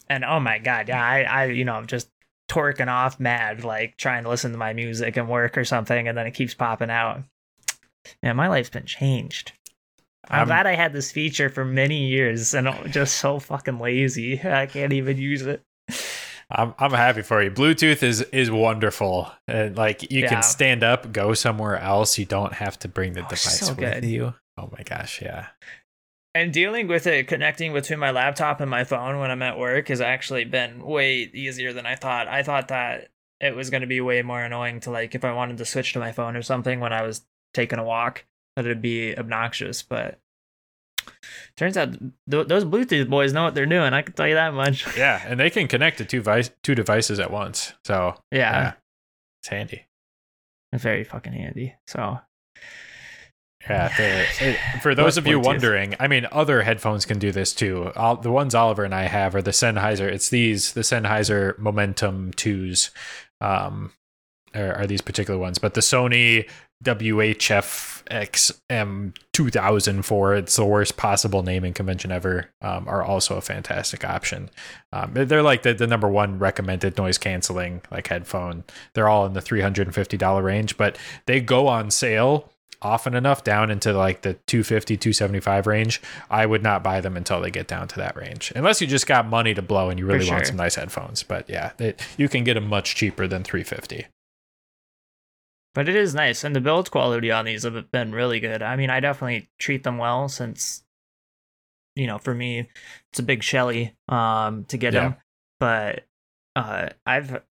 [0.08, 2.10] and oh my god, yeah, I I you know, I'm just
[2.50, 6.18] torquing off mad, like trying to listen to my music and work or something, and
[6.18, 7.22] then it keeps popping out.
[8.22, 9.52] Man, my life's been changed.
[10.28, 13.78] I'm, I'm- glad I had this feature for many years and I'm just so fucking
[13.78, 14.40] lazy.
[14.44, 15.62] I can't even use it.
[16.54, 17.50] I'm I'm happy for you.
[17.50, 20.28] Bluetooth is is wonderful, and like you Yeah.
[20.28, 22.18] can stand up, go somewhere else.
[22.18, 24.34] You don't have to bring the Oh, device so with you.
[24.58, 25.48] Oh my gosh, yeah.
[26.34, 29.88] And dealing with it, connecting between my laptop and my phone when I'm at work
[29.88, 32.26] has actually been way easier than I thought.
[32.28, 33.08] I thought that
[33.40, 35.92] it was going to be way more annoying to like if I wanted to switch
[35.92, 38.24] to my phone or something when I was taking a walk,
[38.56, 39.82] that it'd be obnoxious.
[39.82, 40.20] But
[41.56, 41.92] turns out
[42.30, 43.92] th- those Bluetooth boys know what they're doing.
[43.92, 44.86] I can tell you that much.
[44.96, 47.72] Yeah, and they can connect to two vice two devices at once.
[47.84, 48.72] So yeah, yeah,
[49.40, 49.86] it's handy.
[50.72, 51.74] very fucking handy.
[51.86, 52.18] So
[53.68, 53.92] Yeah,
[54.40, 57.92] it- for those of you wondering, I mean, other headphones can do this too.
[57.96, 60.10] All, the ones Oliver and I have are the Sennheiser.
[60.10, 62.90] It's these, the Sennheiser Momentum twos,
[63.40, 63.92] um,
[64.54, 65.58] are, are these particular ones.
[65.58, 66.48] But the Sony
[66.82, 74.04] WHF XM 2004, it's the worst possible naming convention ever, um, are also a fantastic
[74.04, 74.50] option.
[74.92, 78.64] Um, they're- like the, the number one recommended noise canceling like headphone.
[78.94, 83.92] They're all in the $350 range, but they go on sale often enough down into
[83.92, 87.94] like the 250 275 range i would not buy them until they get down to
[87.94, 90.74] that range unless you just got money to blow and you really want some nice
[90.74, 94.06] headphones but yeah they, you can get them much cheaper than 350
[95.74, 98.62] But it is nice, and the build quality on these have been really good.
[98.62, 100.84] I mean, I definitely treat them well since,
[101.96, 102.68] you know, for me,
[103.10, 105.00] it's a big Shelly um, to get Yeah.
[105.00, 105.16] them.
[105.58, 106.06] But
[106.56, 107.42] uh, I've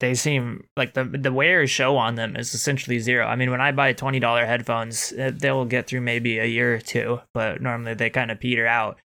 [0.00, 3.26] they seem like the the wear show on them is essentially zero.
[3.26, 6.74] I mean, when I buy twenty dollar headphones, uh, they'll get through maybe a year
[6.74, 8.98] or two, but normally they kind of peter out.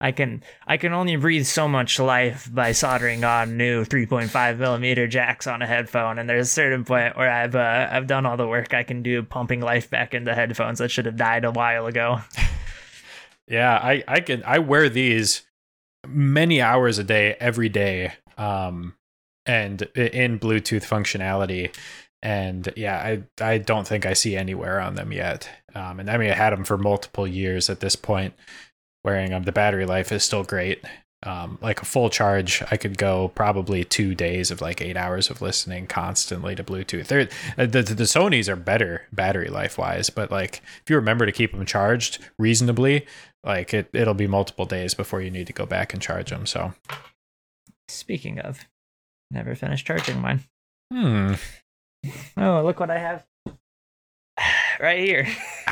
[0.00, 5.06] I can I can only breathe so much life by soldering on new 3.5 millimeter
[5.06, 8.36] jacks on a headphone, and there's a certain point where I've uh, I've done all
[8.36, 11.50] the work I can do pumping life back into headphones that should have died a
[11.50, 12.20] while ago.
[13.48, 15.46] yeah i i can i wear these
[16.06, 18.94] many hours a day every day um
[19.48, 21.74] and in bluetooth functionality
[22.22, 26.16] and yeah i i don't think i see anywhere on them yet um and i
[26.16, 28.34] mean i had them for multiple years at this point
[29.04, 30.84] wearing them the battery life is still great
[31.24, 35.30] um, like a full charge, I could go probably two days of like eight hours
[35.30, 37.10] of listening constantly to Bluetooth.
[37.10, 41.32] Uh, the, the Sony's are better battery life wise, but like if you remember to
[41.32, 43.04] keep them charged reasonably,
[43.42, 46.46] like it, it'll be multiple days before you need to go back and charge them.
[46.46, 46.72] So,
[47.88, 48.66] Speaking of,
[49.30, 50.40] never finished charging mine.
[50.92, 51.34] hmm.
[52.36, 53.26] Oh, look what I have
[54.80, 55.26] right here.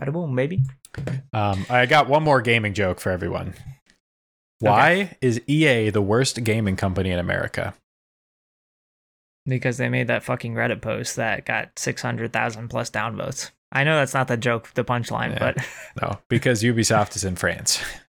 [0.00, 0.62] Bada boom, baby.
[1.32, 3.54] Um, I got one more gaming joke for everyone.
[4.58, 7.74] Why is EA the worst gaming company in America?
[9.46, 13.50] Because they made that fucking Reddit post that got 600,000 plus downvotes.
[13.70, 15.38] I know that's not the joke, the punchline, Yeah.
[15.38, 15.66] but
[16.02, 17.82] No, because Ubisoft is in France.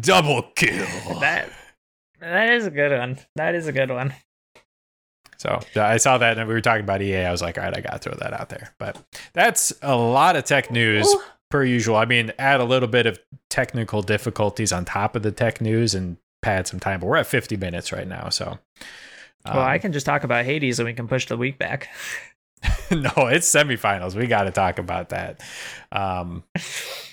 [0.00, 0.86] Double kill.
[1.20, 1.50] that
[2.20, 3.18] that is a good one.
[3.36, 4.14] That is a good one.
[5.38, 7.18] So I saw that and we were talking about EA.
[7.18, 8.74] I was like, all right, I got to throw that out there.
[8.78, 9.00] But
[9.34, 11.22] that's a lot of tech news Ooh.
[11.48, 11.96] per usual.
[11.96, 15.94] I mean, add a little bit of technical difficulties on top of the tech news
[15.94, 16.98] and pad some time.
[16.98, 18.30] But we're at 50 minutes right now.
[18.30, 18.58] So,
[19.44, 21.88] well, I um, can just talk about Hades and we can push the week back.
[22.90, 24.16] no, it's semifinals.
[24.16, 25.40] We got to talk about that.
[25.92, 26.42] Um,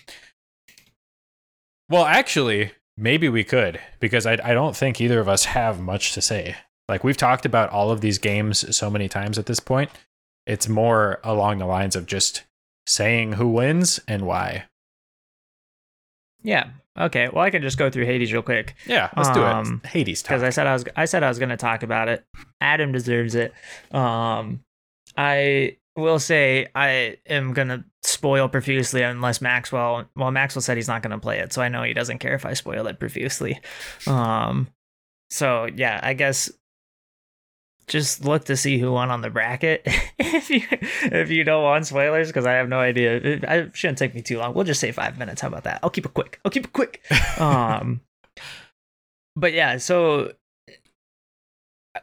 [1.90, 6.14] well, actually, maybe we could because I, I don't think either of us have much
[6.14, 6.56] to say.
[6.88, 9.90] Like we've talked about all of these games so many times at this point.
[10.46, 12.44] It's more along the lines of just
[12.86, 14.66] saying who wins and why.
[16.44, 16.70] Yeah.
[16.98, 17.28] Okay.
[17.30, 18.76] Well, I can just go through Hades real quick.
[18.86, 19.90] Yeah, let's do Um, it.
[19.90, 20.36] Hades time.
[20.38, 20.44] because.
[20.44, 22.24] I said I was I said I was going to talk about it.
[22.62, 23.54] Adam deserves it.
[23.92, 24.62] Um,
[25.18, 30.06] I will say I am going to spoil profusely unless Maxwell.
[30.16, 32.34] Well, Maxwell said he's not going to play it, so I know he doesn't care
[32.34, 33.60] if I spoil it profusely.
[34.08, 34.68] Um,
[35.30, 36.52] so yeah, I guess
[37.88, 39.84] just look to see who won on the bracket
[40.20, 43.18] if you if you don't want spoilers because I have no idea.
[43.18, 44.54] It, it shouldn't take me too long.
[44.54, 45.42] We'll just say five minutes.
[45.42, 45.80] How about that?
[45.84, 46.40] I'll keep it quick.
[46.44, 47.02] I'll keep it quick
[47.40, 48.02] um
[49.36, 50.32] but yeah so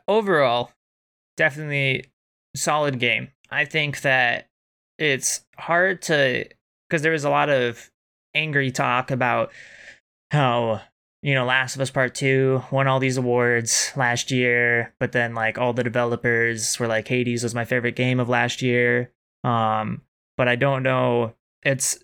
[0.08, 0.70] overall
[1.36, 2.04] definitely
[2.54, 4.48] solid game i think that
[4.98, 6.44] it's hard to
[6.88, 7.90] because there was a lot of
[8.34, 9.52] angry talk about
[10.30, 10.80] how
[11.22, 15.34] you know last of us part 2 won all these awards last year but then
[15.34, 19.10] like all the developers were like hades was my favorite game of last year
[19.44, 20.00] um
[20.36, 21.98] but i don't know it's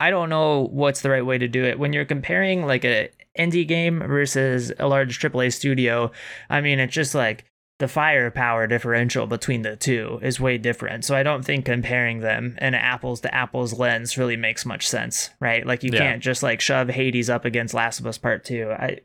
[0.00, 1.78] I don't know what's the right way to do it.
[1.78, 6.12] When you're comparing like a indie game versus a large AAA studio,
[6.48, 7.44] I mean it's just like
[7.78, 11.04] the firepower differential between the two is way different.
[11.04, 14.88] So I don't think comparing them in an apples to apples lens really makes much
[14.88, 15.64] sense, right?
[15.64, 16.00] Like you Yeah.
[16.00, 18.72] can't just like shove Hades up against Last of Us Part 2.
[18.72, 19.00] I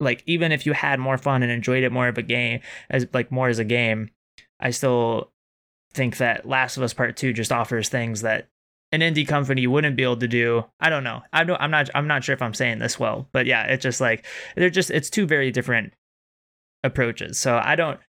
[0.00, 2.60] like even if you had more fun and enjoyed it more of a game
[2.90, 4.10] as like more as a game,
[4.58, 5.32] I still
[5.94, 8.48] think that Last of Us Part 2 just offers things that
[8.92, 10.64] an indie company wouldn't be able to do.
[10.80, 11.22] I don't know.
[11.32, 13.84] I don't I'm not I'm not sure if I'm saying this well, but yeah, it's
[13.84, 15.92] just like they're just it's two very different
[16.84, 17.38] approaches.
[17.38, 18.00] So I don't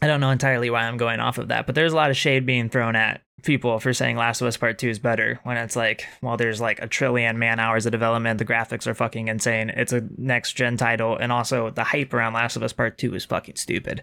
[0.00, 2.16] I don't know entirely why I'm going off of that, but there's a lot of
[2.16, 5.56] shade being thrown at people for saying Last of Us Part 2 is better when
[5.56, 8.38] it's like, well, there's like a trillion man hours of development.
[8.38, 9.70] The graphics are fucking insane.
[9.70, 11.16] It's a next gen title.
[11.16, 14.02] And also the hype around Last of Us Part 2 is fucking stupid.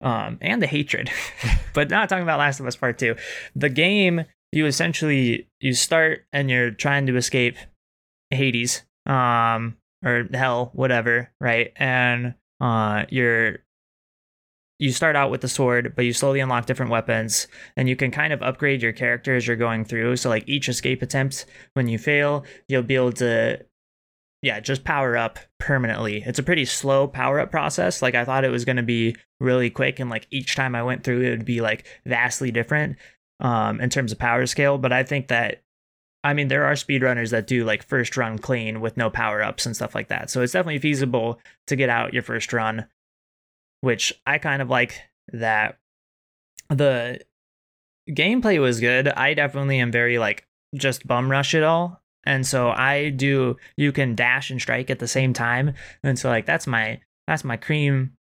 [0.00, 1.10] Um, and the hatred.
[1.74, 3.16] but not talking about Last of Us Part 2.
[3.56, 7.56] The game, you essentially you start and you're trying to escape
[8.30, 11.72] Hades, um, or hell, whatever, right?
[11.76, 13.58] And uh you're
[14.78, 18.10] you start out with the sword, but you slowly unlock different weapons, and you can
[18.10, 20.16] kind of upgrade your character as you're going through.
[20.16, 23.64] So, like each escape attempt, when you fail, you'll be able to,
[24.42, 26.22] yeah, just power up permanently.
[26.24, 28.02] It's a pretty slow power up process.
[28.02, 30.82] Like I thought it was going to be really quick, and like each time I
[30.84, 32.96] went through, it would be like vastly different
[33.40, 34.78] um, in terms of power scale.
[34.78, 35.62] But I think that,
[36.22, 39.66] I mean, there are speedrunners that do like first run clean with no power ups
[39.66, 40.30] and stuff like that.
[40.30, 42.86] So it's definitely feasible to get out your first run
[43.80, 45.00] which I kind of like
[45.32, 45.78] that
[46.68, 47.20] the
[48.10, 49.08] gameplay was good.
[49.08, 52.02] I definitely am very like just bum rush it all.
[52.24, 55.74] And so I do you can dash and strike at the same time.
[56.02, 58.12] And so like that's my that's my cream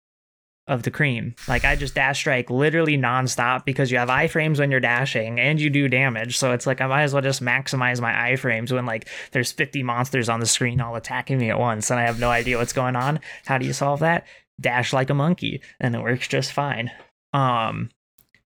[0.67, 1.33] of the cream.
[1.47, 5.59] Like I just dash strike literally nonstop because you have iframes when you're dashing and
[5.59, 6.37] you do damage.
[6.37, 9.83] So it's like I might as well just maximize my iframes when like there's 50
[9.83, 12.73] monsters on the screen all attacking me at once and I have no idea what's
[12.73, 13.19] going on.
[13.45, 14.27] How do you solve that?
[14.59, 16.91] Dash like a monkey and it works just fine.
[17.33, 17.89] Um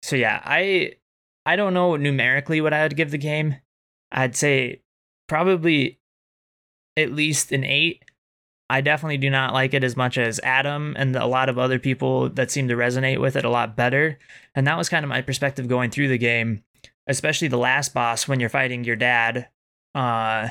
[0.01, 0.93] so yeah, I
[1.45, 3.55] I don't know numerically what I would give the game.
[4.11, 4.81] I'd say
[5.27, 5.99] probably
[6.97, 8.03] at least an 8
[8.67, 11.77] I definitely do not like it as much as Adam and a lot of other
[11.77, 14.17] people that seem to resonate with it a lot better.
[14.55, 16.63] And that was kind of my perspective going through the game.
[17.07, 19.49] especially the last boss when you're fighting your dad.
[19.93, 20.49] Uh,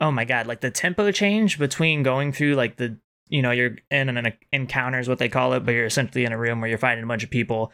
[0.00, 2.98] oh my god, like the tempo change between going through like the
[3.30, 6.32] you know you're in an encounter is what they call it, but you're essentially in
[6.32, 7.72] a room where you're fighting a bunch of people.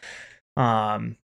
[0.55, 1.17] Um,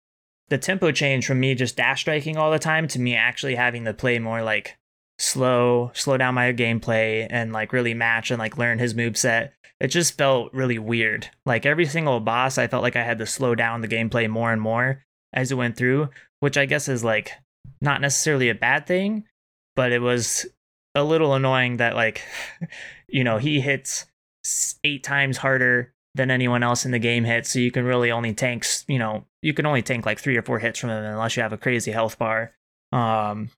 [0.49, 3.85] the tempo change from me just dash striking all the time to me actually having
[3.85, 4.77] to play more like
[5.19, 9.53] slow, slow down my gameplay and like really match and like learn his move set.
[9.79, 11.29] It just felt really weird.
[11.45, 14.51] Like every single boss, I felt like I had to slow down the gameplay more
[14.51, 15.03] and more
[15.33, 16.09] as it went through,
[16.39, 17.31] which I guess is like
[17.79, 19.23] not necessarily a bad thing,
[19.75, 20.45] but it was
[20.95, 22.21] a little annoying that like
[23.07, 24.05] you know he hits
[24.83, 28.33] eight times harder than anyone else in the game hits so you can really only
[28.33, 31.37] tank you know you can only tank like three or four hits from him unless
[31.37, 32.51] you have a crazy health bar.
[32.91, 33.49] Um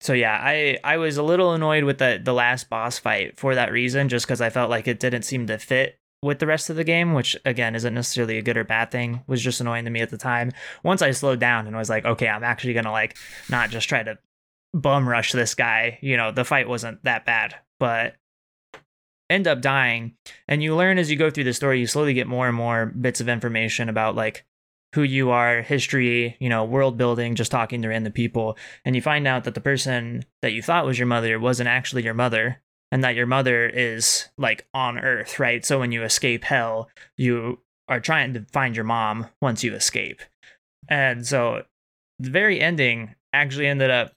[0.00, 3.54] so yeah i i was a little annoyed with the the last boss fight for
[3.54, 6.68] that reason just because i felt like it didn't seem to fit with the rest
[6.70, 9.22] of the game which again isn't necessarily a good or bad thing.
[9.28, 10.50] Was just annoying to me at the time.
[10.82, 13.16] Once i slowed down and was like okay i'm actually gonna like
[13.48, 14.18] not just try to
[14.74, 15.98] bum rush this guy.
[16.00, 18.14] You know, the fight wasn't that bad, but
[19.32, 20.14] end up dying.
[20.48, 22.86] And you learn as you go through the story, you slowly get more and more
[22.86, 24.44] bits of information about like
[24.94, 28.56] who you are, history, you know, world building, just talking to random people.
[28.84, 32.04] And you find out that the person that you thought was your mother wasn't actually
[32.04, 32.60] your mother.
[32.90, 35.64] And that your mother is like on Earth, right?
[35.64, 40.20] So when you escape hell, you are trying to find your mom once you escape.
[40.88, 41.62] And so
[42.18, 44.12] the very ending actually ended up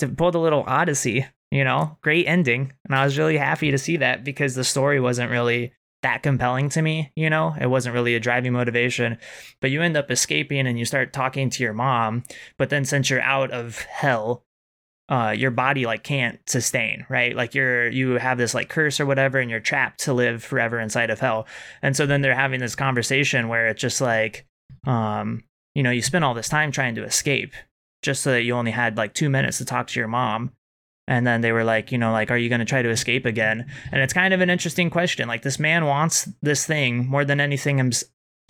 [0.00, 2.72] to pull the little odyssey you know great ending.
[2.86, 5.72] And i was really happy to see that because the story wasn't really
[6.02, 7.54] that compelling to me you know?
[7.60, 9.18] It wasn't really a driving motivation.
[9.60, 12.24] But you end up escaping and you start talking to your mom.
[12.58, 14.44] But then since you're out of hell
[15.08, 17.36] uh, your body like can't sustain right?
[17.36, 20.80] Like you're you have this like curse or whatever and you're trapped to live forever
[20.80, 21.46] inside of hell.
[21.82, 24.46] And so then they're having this conversation where it's just like
[24.86, 25.44] um
[25.74, 27.52] you know you spend all this time trying to escape
[28.02, 30.52] just so that you only had like two minutes to talk to your mom.
[31.08, 33.26] And then they were like, you know, like, are you going to try to escape
[33.26, 33.66] again?
[33.90, 35.26] And it's kind of an interesting question.
[35.26, 37.92] Like, this man wants this thing more than anything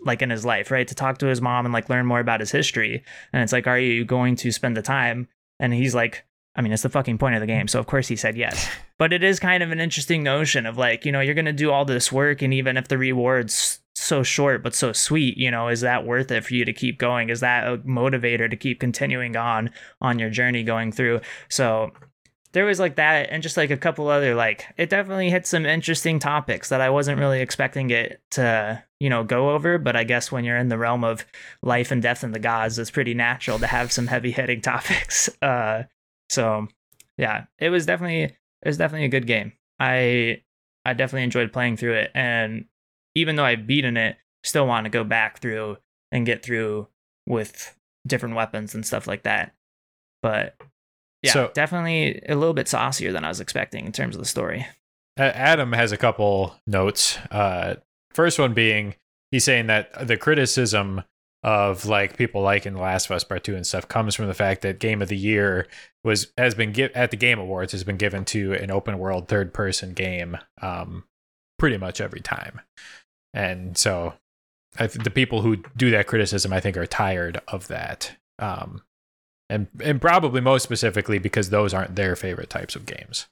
[0.04, 0.86] like in his life, right?
[0.86, 3.04] To talk to his mom and like learn more about his history.
[3.32, 5.28] And it's like, are you going to spend the time?
[5.60, 6.24] And he's like,
[6.54, 7.68] I mean, it's the fucking point of the game.
[7.68, 8.68] So of course he said yes.
[8.98, 11.52] But it is kind of an interesting notion of like, you know, you're going to
[11.52, 15.50] do all this work and even if the rewards so short but so sweet you
[15.50, 18.56] know is that worth it for you to keep going is that a motivator to
[18.56, 21.92] keep continuing on on your journey going through so
[22.52, 25.66] there was like that and just like a couple other like it definitely hit some
[25.66, 30.04] interesting topics that I wasn't really expecting it to you know go over but I
[30.04, 31.24] guess when you're in the realm of
[31.62, 35.30] life and death and the gods it's pretty natural to have some heavy hitting topics
[35.40, 35.84] uh
[36.28, 36.68] so
[37.18, 38.36] yeah it was definitely it
[38.66, 40.42] was definitely a good game I
[40.84, 42.66] I definitely enjoyed playing through it and
[43.14, 45.76] even though I've beaten it, still want to go back through
[46.10, 46.88] and get through
[47.26, 47.76] with
[48.06, 49.54] different weapons and stuff like that.
[50.22, 50.56] But
[51.22, 54.26] yeah, so, definitely a little bit saucier than I was expecting in terms of the
[54.26, 54.66] story.
[55.16, 57.18] Adam has a couple notes.
[57.30, 57.76] Uh,
[58.12, 58.94] first one being
[59.30, 61.02] he's saying that the criticism
[61.42, 64.34] of like people liking The Last of Us Part Two and stuff comes from the
[64.34, 65.66] fact that Game of the Year
[66.04, 69.28] was has been give at the Game Awards has been given to an open world
[69.28, 71.04] third person game, um,
[71.58, 72.60] pretty much every time.
[73.34, 74.14] And so
[74.78, 78.16] I th- the people who do that criticism, I think, are tired of that.
[78.38, 78.82] Um,
[79.52, 83.26] and, and probably most specifically because those aren't their favorite types of games.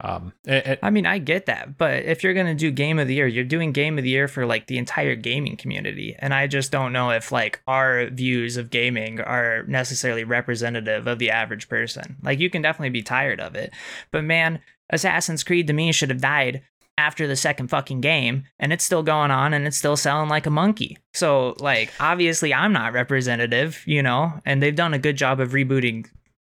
[0.00, 3.28] Um, I mean, I get that, but if you're gonna do game of the year,
[3.28, 6.72] you're doing game of the year for like the entire gaming community, and I just
[6.72, 12.16] don't know if like our views of gaming are necessarily representative of the average person.
[12.20, 13.72] Like, you can definitely be tired of it,
[14.10, 14.58] but man,
[14.90, 16.62] Assassin's Creed to me should have died
[16.98, 20.46] after the second fucking game and it's still going on and it's still selling like
[20.46, 20.98] a monkey.
[21.14, 25.52] So like obviously I'm not representative, you know, and they've done a good job of
[25.52, 26.06] rebooting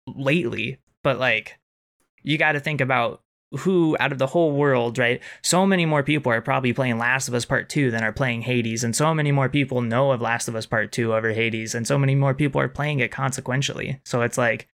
[0.07, 1.59] lately, but like
[2.23, 3.23] you got to think about
[3.59, 5.21] who out of the whole world, right?
[5.43, 8.43] So many more people are probably playing Last of Us Part 2 than are playing
[8.43, 11.75] Hades, and so many more people know of Last of Us Part 2 over Hades,
[11.75, 14.01] and so many more people are playing it consequentially.
[14.05, 14.69] So it's like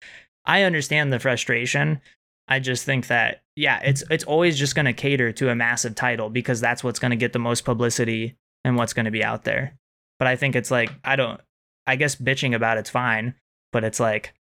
[0.45, 2.01] I understand the frustration,
[2.49, 5.95] I just think that yeah, it's it's always just going to cater to a massive
[5.95, 9.23] title because that's what's going to get the most publicity and what's going to be
[9.23, 9.77] out there.
[10.19, 11.41] But I think it's like I don't
[11.87, 13.35] I guess bitching about it's fine,
[13.73, 14.35] but it's like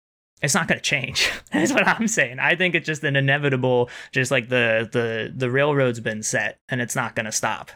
[0.42, 1.32] it's not going to change.
[1.52, 2.40] That's what I'm saying.
[2.40, 6.82] I think it's just an inevitable just like the the the railroad's been set and
[6.82, 7.72] it's not going to stop.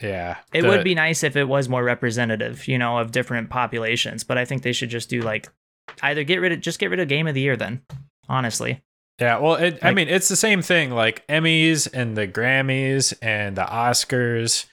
[0.00, 0.36] Yeah.
[0.54, 0.68] It the...
[0.68, 4.44] would be nice if it was more representative, you know, of different populations, but I
[4.44, 5.48] think they should just do like
[6.02, 7.82] either get rid of just get rid of game of the year then
[8.30, 8.80] honestly.
[9.20, 13.12] Yeah, well, it, like, I mean, it's the same thing like Emmys and the Grammys
[13.20, 14.64] and the Oscars.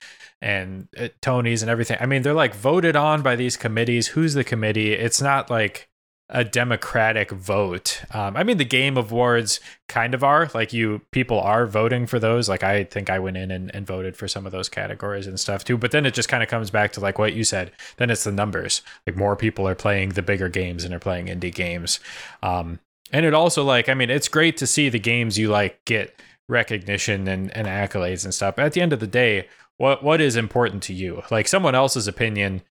[0.41, 1.97] and uh, Tony's and everything.
[1.99, 4.09] I mean, they're like voted on by these committees.
[4.09, 4.93] Who's the committee?
[4.93, 5.89] It's not like
[6.29, 8.03] a democratic vote.
[8.13, 12.19] Um, I mean, the game awards kind of are like you people are voting for
[12.19, 12.49] those.
[12.49, 15.39] Like I think I went in and, and voted for some of those categories and
[15.39, 15.77] stuff too.
[15.77, 17.71] But then it just kind of comes back to like what you said.
[17.95, 18.81] Then it's the numbers.
[19.07, 21.99] Like more people are playing the bigger games and are playing indie games.
[22.43, 22.79] Um,
[23.11, 26.19] and it also like I mean, it's great to see the games you like get
[26.49, 28.55] recognition and, and accolades and stuff.
[28.55, 29.47] But at the end of the day,
[29.77, 31.23] what what is important to you?
[31.31, 32.61] Like someone else's opinion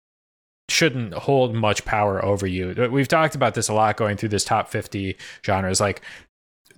[0.69, 2.89] shouldn't hold much power over you.
[2.91, 5.81] We've talked about this a lot going through this top 50 genres.
[5.81, 6.03] Like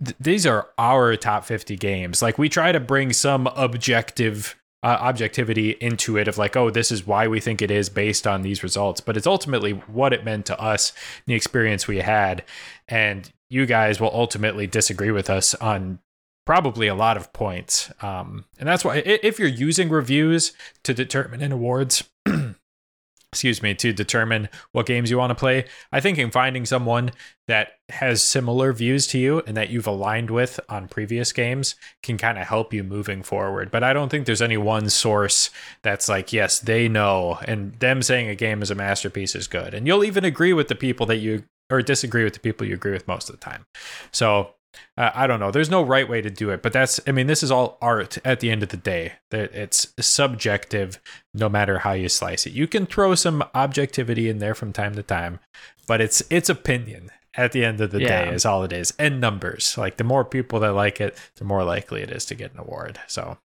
[0.04, 2.20] th- these are our top 50 games.
[2.20, 6.92] Like we try to bring some objective uh, objectivity into it of like, oh, this
[6.92, 9.00] is why we think it is based on these results.
[9.00, 10.92] But it's ultimately what it meant to us,
[11.26, 12.44] the experience we had,
[12.86, 15.98] and you guys will ultimately disagree with us on
[16.46, 17.92] probably a lot of points.
[18.00, 22.04] Um, and that's why if you're using reviews to determine in awards,
[23.32, 25.66] excuse me, to determine what games you want to play.
[25.92, 27.10] I think in finding someone
[27.46, 32.16] that has similar views to you and that you've aligned with on previous games can
[32.16, 33.70] kind of help you moving forward.
[33.70, 35.50] But I don't think there's any one source
[35.82, 39.74] that's like, yes, they know, and them saying a game is a masterpiece is good.
[39.74, 42.74] And you'll even agree with the people that you or disagree with the people you
[42.74, 43.66] agree with most of the time.
[44.10, 44.54] So
[44.96, 45.50] uh, I don't know.
[45.50, 48.18] There's no right way to do it, but that's, I mean, this is all art
[48.24, 49.14] at the end of the day.
[49.30, 51.00] That it's subjective
[51.34, 52.52] no matter how you slice it.
[52.52, 55.40] You can throw some objectivity in there from time to time,
[55.86, 58.24] but it's it's opinion at the end of the yeah.
[58.24, 58.92] day is all it is.
[58.98, 59.76] And numbers.
[59.78, 62.58] Like the more people that like it, the more likely it is to get an
[62.58, 62.98] award.
[63.06, 63.38] So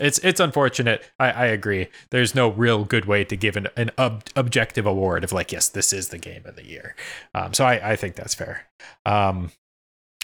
[0.00, 1.04] it's it's unfortunate.
[1.18, 1.88] I, I agree.
[2.10, 5.68] There's no real good way to give an, an ob- objective award of like, yes,
[5.68, 6.96] this is the game of the year.
[7.34, 8.66] Um, so I, I think that's fair.
[9.06, 9.52] Um,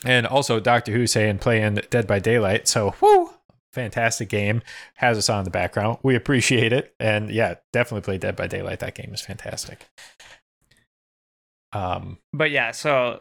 [0.05, 2.69] and also Doctor Who saying playing Dead by Daylight.
[2.69, 3.31] So whoo,
[3.73, 4.63] fantastic game.
[4.97, 5.99] Has us on the background.
[6.03, 6.95] We appreciate it.
[6.99, 8.81] And yeah, definitely play Dead by Daylight.
[8.81, 9.87] That game is fantastic.
[11.73, 13.21] Um but yeah, so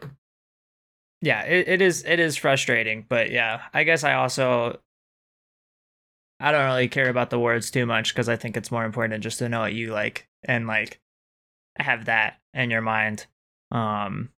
[1.22, 4.80] yeah, it, it is it is frustrating, but yeah, I guess I also
[6.38, 9.22] I don't really care about the words too much because I think it's more important
[9.22, 11.00] just to know what you like and like
[11.78, 13.26] have that in your mind.
[13.70, 14.30] Um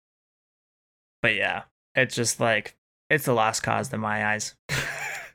[1.22, 1.64] but yeah,
[1.96, 2.76] it's just like
[3.10, 4.56] it's a lost cause in my eyes.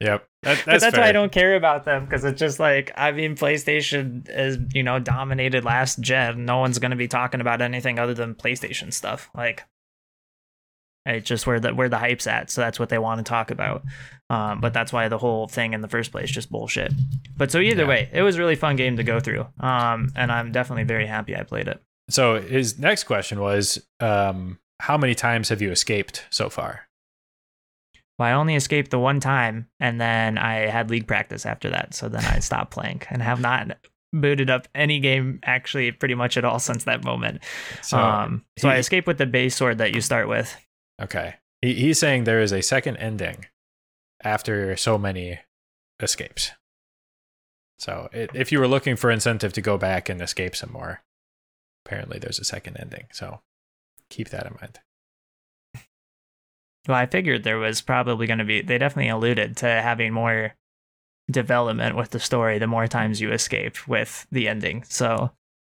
[0.03, 0.27] Yep.
[0.43, 3.13] That, that's, but that's why I don't care about them because it's just like I
[3.13, 6.45] mean PlayStation is you know dominated last gen.
[6.45, 9.31] No one's gonna be talking about anything other than PlayStation stuff.
[9.33, 9.63] Like
[11.05, 12.51] it's just where the where the hype's at.
[12.51, 13.83] So that's what they want to talk about.
[14.31, 16.93] Um, but that's why the whole thing in the first place just bullshit.
[17.37, 17.89] But so either yeah.
[17.89, 19.47] way, it was a really fun game to go through.
[19.61, 21.83] Um, and I'm definitely very happy I played it.
[22.09, 26.89] So his next question was, um, how many times have you escaped so far?
[28.19, 31.95] Well, I only escaped the one time, and then I had league practice after that.
[31.95, 33.77] So then I stopped playing and have not
[34.13, 37.43] booted up any game actually pretty much at all since that moment.
[37.83, 40.55] So, um, so he, I escaped with the base sword that you start with.
[41.03, 41.35] Okay.
[41.61, 43.47] He, he's saying there is a second ending
[44.23, 45.41] after so many
[46.01, 46.53] escapes.
[47.79, 51.03] So it, if you were looking for incentive to go back and escape some more,
[51.85, 53.07] apparently there's a second ending.
[53.13, 53.41] So
[54.09, 54.79] keep that in mind.
[56.87, 60.55] Well, I figured there was probably going to be, they definitely alluded to having more
[61.31, 64.83] development with the story the more times you escape with the ending.
[64.89, 65.31] So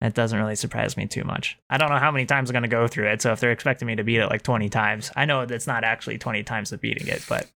[0.06, 1.58] it doesn't really surprise me too much.
[1.70, 3.22] I don't know how many times I'm going to go through it.
[3.22, 5.84] So if they're expecting me to beat it like 20 times, I know that's not
[5.84, 7.50] actually 20 times of beating it, but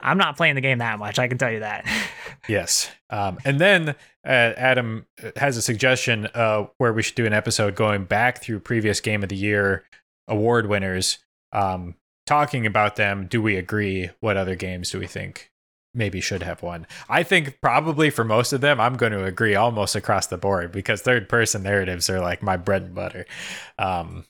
[0.00, 1.18] I'm not playing the game that much.
[1.18, 1.86] I can tell you that.
[2.48, 2.90] yes.
[3.10, 3.90] Um, and then
[4.26, 5.06] uh, Adam
[5.36, 9.22] has a suggestion uh, where we should do an episode going back through previous Game
[9.22, 9.84] of the Year
[10.28, 11.18] award winners,
[11.52, 11.94] um,
[12.26, 13.26] talking about them.
[13.28, 14.10] Do we agree?
[14.20, 15.50] What other games do we think
[15.94, 16.86] maybe should have won?
[17.08, 20.72] I think probably for most of them, I'm going to agree almost across the board
[20.72, 23.26] because third person narratives are like my bread and butter.
[23.78, 24.26] Um,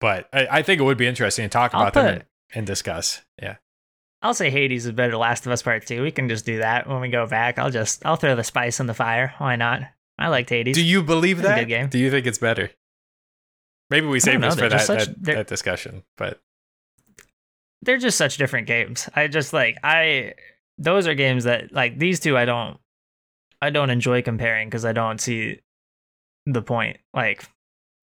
[0.00, 2.24] but I, I, think it would be interesting to talk about them and,
[2.54, 3.22] and discuss.
[3.40, 3.56] Yeah.
[4.22, 6.02] I'll say Hades is better Last of Us Part 2.
[6.02, 7.58] We can just do that when we go back.
[7.58, 9.34] I'll just I'll throw the spice in the fire.
[9.38, 9.82] Why not?
[10.18, 10.76] I liked Hades.
[10.76, 11.58] Do you believe that?
[11.58, 11.88] good game.
[11.88, 12.70] Do you think it's better?
[13.90, 16.40] Maybe we save this for that, such, that, that discussion, but
[17.82, 19.08] they're just such different games.
[19.14, 20.34] I just like I
[20.78, 22.78] those are games that like these two I don't
[23.62, 25.60] I don't enjoy comparing because I don't see
[26.46, 26.98] the point.
[27.12, 27.44] Like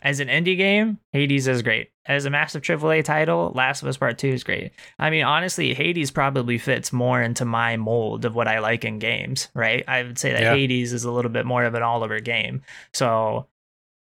[0.02, 1.92] as an indie game, Hades is great.
[2.08, 4.72] As a massive AAA title, Last of Us Part 2 is great.
[4.98, 8.98] I mean, honestly, Hades probably fits more into my mold of what I like in
[8.98, 9.84] games, right?
[9.88, 10.54] I would say that yeah.
[10.56, 12.64] Hades is a little bit more of an all over game.
[12.94, 13.48] So,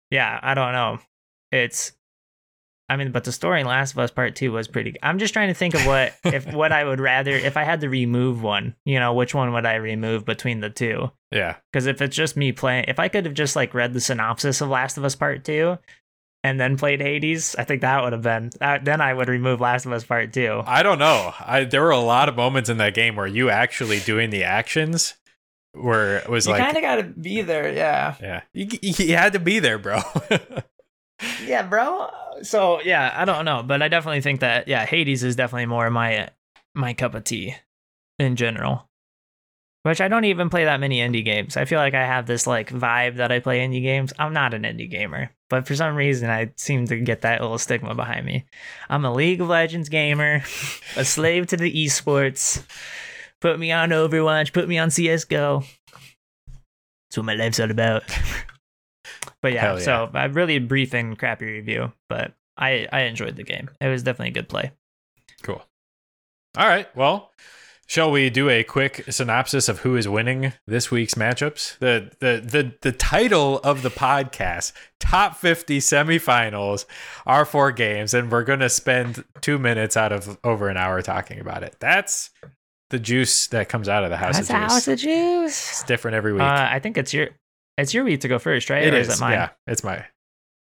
[0.09, 0.99] yeah, I don't know.
[1.51, 1.91] It's
[2.89, 4.95] I mean, but the story in Last of Us Part Two was pretty.
[5.01, 7.81] I'm just trying to think of what if what I would rather if I had
[7.81, 8.75] to remove one.
[8.85, 11.11] You know, which one would I remove between the two?
[11.31, 11.55] Yeah.
[11.71, 14.61] Because if it's just me playing, if I could have just like read the synopsis
[14.61, 15.77] of Last of Us Part Two,
[16.43, 18.51] and then played Hades, I think that would have been.
[18.59, 20.61] That, then I would remove Last of Us Part Two.
[20.65, 21.33] I don't know.
[21.39, 24.43] I there were a lot of moments in that game where you actually doing the
[24.43, 25.15] actions
[25.73, 28.15] where it was You like kind of got to be there, yeah.
[28.21, 28.41] yeah.
[28.53, 30.01] You, you had to be there, bro.
[31.45, 32.09] Yeah, bro.
[32.41, 35.89] So yeah, I don't know, but I definitely think that yeah, Hades is definitely more
[35.89, 36.29] my
[36.73, 37.55] my cup of tea
[38.19, 38.89] in general.
[39.83, 41.57] Which I don't even play that many indie games.
[41.57, 44.13] I feel like I have this like vibe that I play indie games.
[44.17, 47.57] I'm not an indie gamer, but for some reason I seem to get that little
[47.57, 48.45] stigma behind me.
[48.89, 50.43] I'm a League of Legends gamer,
[50.95, 52.65] a slave to the esports.
[53.41, 55.63] Put me on Overwatch, put me on CS:GO.
[57.09, 58.03] That's what my life's all about.
[59.43, 59.83] But yeah, Hell yeah.
[59.85, 63.69] so a really brief and crappy review, but I I enjoyed the game.
[63.79, 64.71] It was definitely a good play.
[65.43, 65.61] cool.
[66.57, 66.87] All right.
[66.95, 67.31] Well,
[67.87, 71.77] shall we do a quick synopsis of who is winning this week's matchups?
[71.79, 76.85] The the the the title of the podcast, Top 50 Semifinals,
[77.25, 81.39] are four games, and we're gonna spend two minutes out of over an hour talking
[81.39, 81.75] about it.
[81.79, 82.29] That's
[82.91, 84.71] the juice that comes out of the house That's of juice.
[84.71, 85.69] house of juice.
[85.71, 86.43] it's different every week.
[86.43, 87.29] Uh, I think it's your
[87.77, 88.83] it's your week to go first, right?
[88.83, 89.09] it or is.
[89.09, 89.33] is it mine?
[89.33, 90.05] Yeah, it's my.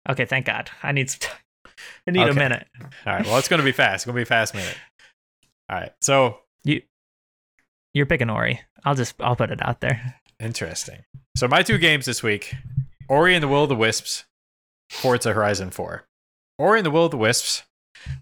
[0.08, 0.70] Okay, thank God.
[0.82, 1.30] I need some.
[2.06, 2.66] I need a minute.
[3.06, 3.24] All right.
[3.24, 3.94] Well, it's gonna be fast.
[3.96, 4.76] It's gonna be a fast minute.
[5.70, 5.92] All right.
[6.00, 6.82] So you,
[7.94, 8.60] You're picking Ori.
[8.84, 10.16] I'll just I'll put it out there.
[10.40, 11.00] Interesting.
[11.36, 12.54] So my two games this week:
[13.08, 14.24] Ori and the Will of the Wisps,
[14.90, 16.04] Forza Horizon 4.
[16.58, 17.62] Ori and the Will of the Wisps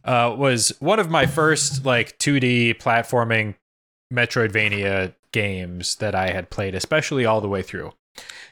[0.05, 3.55] uh, was one of my first like 2D platforming
[4.12, 7.93] Metroidvania games that I had played, especially all the way through.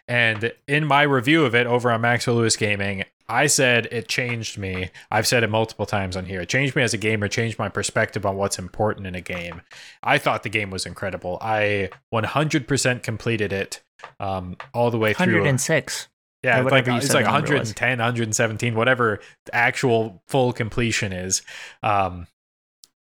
[0.07, 4.57] And in my review of it over on Maxwell Lewis Gaming, I said it changed
[4.57, 4.91] me.
[5.11, 6.41] I've said it multiple times on here.
[6.41, 9.61] It changed me as a gamer, changed my perspective on what's important in a game.
[10.03, 11.37] I thought the game was incredible.
[11.43, 13.83] I 100% completed it
[14.19, 15.35] um, all the way through.
[15.35, 16.09] 106.
[16.43, 17.75] Yeah, it's like it's like the number was.
[17.75, 21.43] 110, 117, whatever the actual full completion is.
[21.83, 22.29] Um,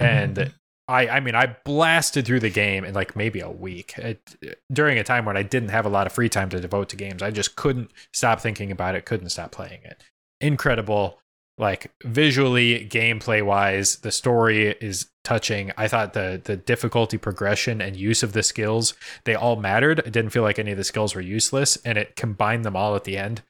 [0.00, 0.52] and
[0.88, 4.36] I, I mean, I blasted through the game in like maybe a week it,
[4.72, 6.96] during a time when I didn't have a lot of free time to devote to
[6.96, 7.22] games.
[7.22, 10.04] I just couldn't stop thinking about it, couldn't stop playing it.
[10.40, 11.18] Incredible,
[11.58, 15.72] like visually, gameplay wise, the story is touching.
[15.76, 20.00] I thought the the difficulty progression and use of the skills they all mattered.
[20.00, 22.94] It didn't feel like any of the skills were useless, and it combined them all
[22.94, 23.42] at the end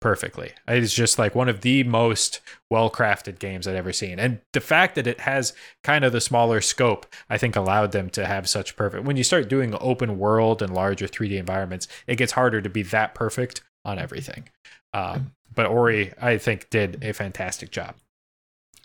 [0.00, 0.52] perfectly.
[0.66, 2.40] It's just like one of the most
[2.70, 4.18] well crafted games I've ever seen.
[4.18, 8.10] And the fact that it has kind of the smaller scope, I think allowed them
[8.10, 9.04] to have such perfect.
[9.04, 12.82] When you start doing open world and larger 3D environments, it gets harder to be
[12.84, 14.48] that perfect on everything.
[14.92, 17.96] Um, but Ori, I think, did a fantastic job.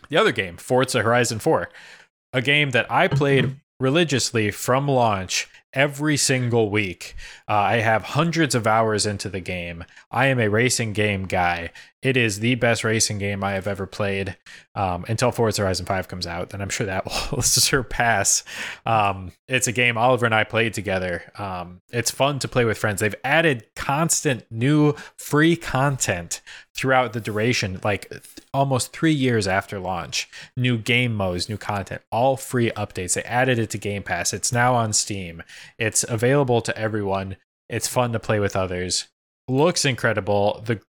[0.08, 1.70] The other game, Forza Horizon 4,
[2.32, 7.14] a game that I played religiously from launch every single week.
[7.48, 9.84] Uh, I have hundreds of hours into the game.
[10.10, 11.70] I am a racing game guy.
[12.04, 14.36] It is the best racing game I have ever played
[14.74, 16.50] um, until Forza Horizon 5 comes out.
[16.50, 18.44] Then I'm sure that will surpass.
[18.84, 21.22] Um, it's a game Oliver and I played together.
[21.38, 23.00] Um, it's fun to play with friends.
[23.00, 26.42] They've added constant new free content
[26.74, 30.28] throughout the duration, like th- almost three years after launch.
[30.58, 33.14] New game modes, new content, all free updates.
[33.14, 34.34] They added it to Game Pass.
[34.34, 35.42] It's now on Steam.
[35.78, 37.36] It's available to everyone.
[37.70, 39.08] It's fun to play with others.
[39.48, 40.62] Looks incredible.
[40.66, 40.80] The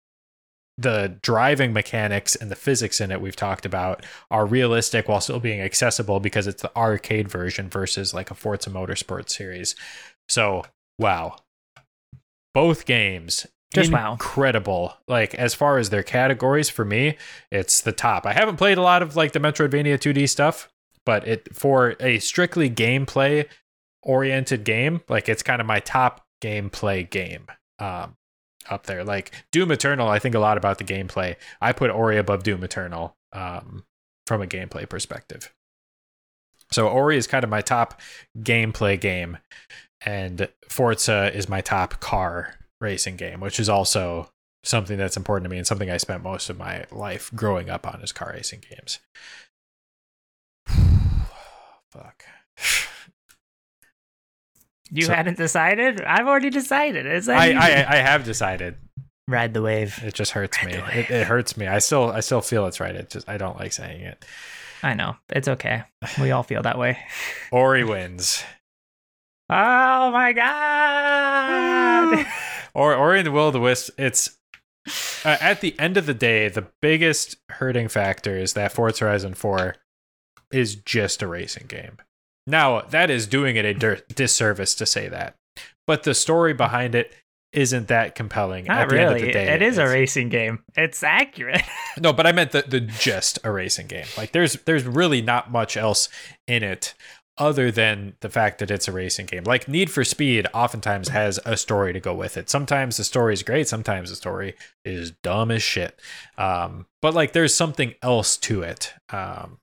[0.77, 5.39] the driving mechanics and the physics in it we've talked about are realistic while still
[5.39, 9.77] being accessible because it's the arcade version versus like a Forza Motorsport series.
[10.29, 10.65] So,
[10.99, 11.37] wow.
[12.55, 14.13] Both games Just wow.
[14.13, 14.95] incredible.
[15.09, 17.17] Like as far as their categories for me,
[17.51, 18.27] it's the top.
[18.27, 20.73] I haven't played a lot of like the Metroidvania 2D stuff,
[21.05, 23.47] but it for a strictly gameplay
[24.03, 27.47] oriented game, like it's kind of my top gameplay game.
[27.79, 28.17] Um
[28.71, 29.05] up there.
[29.05, 31.37] Like Doom Eternal, I think a lot about the gameplay.
[31.61, 33.85] I put Ori above Doom Eternal um,
[34.27, 35.53] from a gameplay perspective.
[36.71, 38.01] So Ori is kind of my top
[38.39, 39.39] gameplay game,
[40.05, 44.31] and Forza is my top car racing game, which is also
[44.65, 47.87] something that's important to me and something I spent most of my life growing up
[47.87, 48.99] on is car racing games.
[51.91, 52.25] Fuck.
[54.95, 56.01] You So- hadn't decided?
[56.03, 57.05] I've already decided.
[57.05, 57.51] It's I.
[57.51, 58.77] I I have decided.
[59.29, 59.99] ride the wave.
[60.05, 61.01] It just hurts Ride me.
[61.01, 61.67] It, it hurts me.
[61.67, 62.95] I still I still feel it's right.
[62.95, 64.25] It just I don't like saying it.
[64.83, 65.17] I know.
[65.31, 65.83] It's okay.
[66.21, 66.99] We all feel that way.
[67.51, 68.45] Ori wins.
[69.51, 72.27] Oh my god.
[72.75, 73.91] or Ori and the Will of the Wisps.
[73.99, 74.37] It's
[75.25, 79.35] uh, at the end of the day, the biggest hurting factor is that Forza Horizon
[79.35, 79.75] 4
[80.53, 81.97] is just a racing game.
[82.47, 85.35] Now, that is doing it a dir- disservice to say that.
[85.87, 87.13] But the story behind it
[87.53, 88.65] isn't that compelling.
[88.65, 89.27] Not at the end of really.
[89.27, 90.65] the day, it is a racing game.
[90.77, 91.63] It's accurate.
[92.01, 94.07] No, but I meant the, the just a racing game.
[94.17, 96.09] Like there's there's really not much else
[96.49, 96.93] in it
[97.39, 99.45] other than the fact that it's a racing game.
[99.45, 102.51] Like Need for Speed oftentimes has a story to go with it.
[102.51, 106.01] Sometimes the story is great, sometimes the story is dumb as shit.
[106.37, 108.93] Um, but like there's something else to it.
[109.11, 109.59] Um,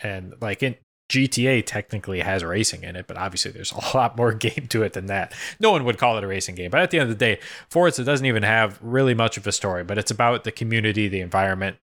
[0.00, 0.74] and like in
[1.08, 4.92] GTA technically has racing in it, but obviously there's a lot more game to it
[4.92, 5.34] than that.
[5.60, 7.40] No one would call it a racing game, but at the end of the day,
[7.68, 11.20] Forza doesn't even have really much of a story, but it's about the community, the
[11.20, 11.76] environment,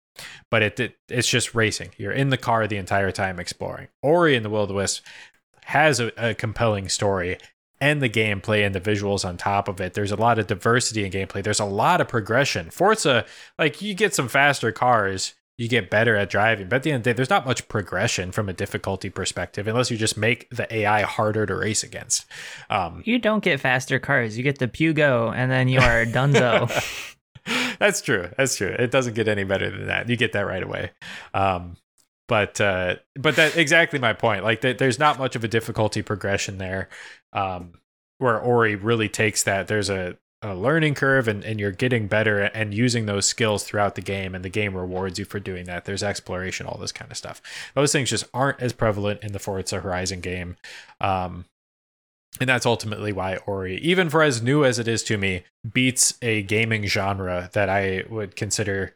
[0.50, 1.90] but it, it it's just racing.
[1.96, 3.88] You're in the car the entire time exploring.
[4.02, 5.04] Ori in the Will of the Wisp
[5.64, 7.38] has a, a compelling story
[7.80, 9.94] and the gameplay and the visuals on top of it.
[9.94, 11.42] There's a lot of diversity in gameplay.
[11.42, 12.70] There's a lot of progression.
[12.70, 13.24] Forza,
[13.58, 16.96] like you get some faster cars, you get better at driving, but at the end
[16.96, 20.50] of the day, there's not much progression from a difficulty perspective unless you just make
[20.50, 22.26] the AI harder to race against.
[22.68, 24.36] Um, you don't get faster cars.
[24.36, 26.68] You get the Pugo, and then you are Dunzo.
[27.78, 28.28] That's true.
[28.36, 28.74] That's true.
[28.76, 30.08] It doesn't get any better than that.
[30.08, 30.90] You get that right away.
[31.32, 31.76] Um,
[32.26, 34.42] but uh, but that exactly my point.
[34.42, 36.88] Like th- there's not much of a difficulty progression there.
[37.32, 37.74] Um,
[38.18, 39.68] where Ori really takes that.
[39.68, 43.94] There's a, a learning curve, and, and you're getting better and using those skills throughout
[43.94, 45.84] the game, and the game rewards you for doing that.
[45.84, 47.40] There's exploration, all this kind of stuff.
[47.74, 50.56] Those things just aren't as prevalent in the Forza Horizon game.
[51.00, 51.44] Um,
[52.40, 56.14] and that's ultimately why Ori, even for as new as it is to me, beats
[56.22, 58.94] a gaming genre that I would consider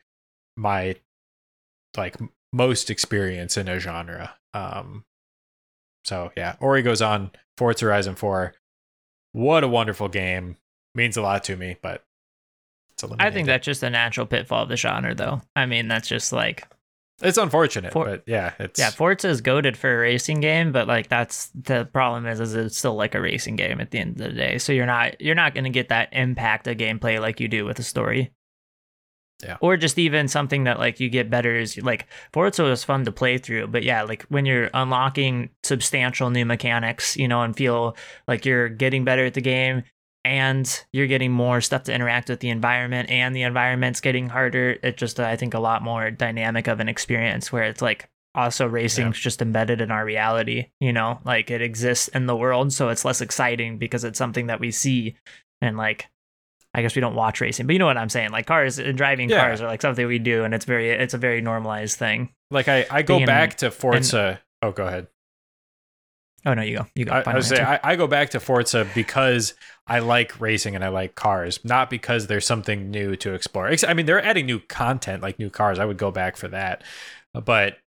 [0.57, 0.97] my
[1.97, 2.17] like
[2.53, 4.35] most experience in a genre.
[4.55, 5.05] Um,
[6.05, 7.31] so yeah, Ori goes on.
[7.59, 8.55] Forza Horizon 4.
[9.33, 10.57] What a wonderful game.
[10.97, 12.05] Means a lot to me, but
[12.91, 15.43] it's I think that's just a natural pitfall of the genre, though.
[15.55, 16.67] I mean, that's just like
[17.21, 20.89] it's unfortunate, For- but yeah, it's yeah, Forza is goaded for a racing game, but
[20.89, 24.21] like that's the problem is, is it's still like a racing game at the end
[24.21, 24.57] of the day.
[24.57, 27.67] So you're not you're not going to get that impact of gameplay like you do
[27.67, 28.33] with a story.
[29.43, 29.59] Yeah.
[29.61, 33.13] Or just even something that like you get better is like Forza was fun to
[33.13, 37.97] play through, but yeah, like when you're unlocking substantial new mechanics, you know, and feel
[38.27, 39.83] like you're getting better at the game
[40.27, 44.77] and you're getting more stuff to interact with the environment and the environment's getting harder,
[44.83, 48.67] it's just I think a lot more dynamic of an experience where it's like also
[48.67, 52.89] racing's just embedded in our reality, you know, like it exists in the world, so
[52.91, 55.17] it's less exciting because it's something that we see
[55.63, 56.07] and like
[56.75, 58.33] I guess we don't watch racing, but you know what I'm saying.
[58.33, 59.41] Like cars and driving Yeah.
[59.41, 62.29] cars are like something we do, and it's very it's a very normalized thing.
[62.51, 64.41] like I, I go Being- back to Forza.
[64.63, 65.07] oh, go ahead.
[66.47, 67.13] Oh no, you go, you go.
[67.13, 67.61] I, I would say.
[67.61, 69.55] I, I go back to Forza because
[69.89, 73.69] I like racing and I like cars, not because there's something new to explore.
[73.87, 75.81] I mean, they're adding new content like new cars.
[75.81, 76.85] I would go back for that.
[77.35, 77.79] But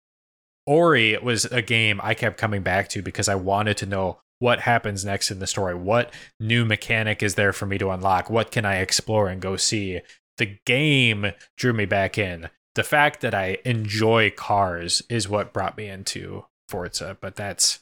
[0.67, 4.61] Ori was a game I kept coming back to because I wanted to know what
[4.61, 5.75] happens next in the story.
[5.75, 8.29] What new mechanic is there for me to unlock?
[8.29, 10.01] What can I explore and go see?
[10.37, 12.51] The game drew me back in.
[12.75, 17.81] The fact that I enjoy cars is what brought me into Forza, but that's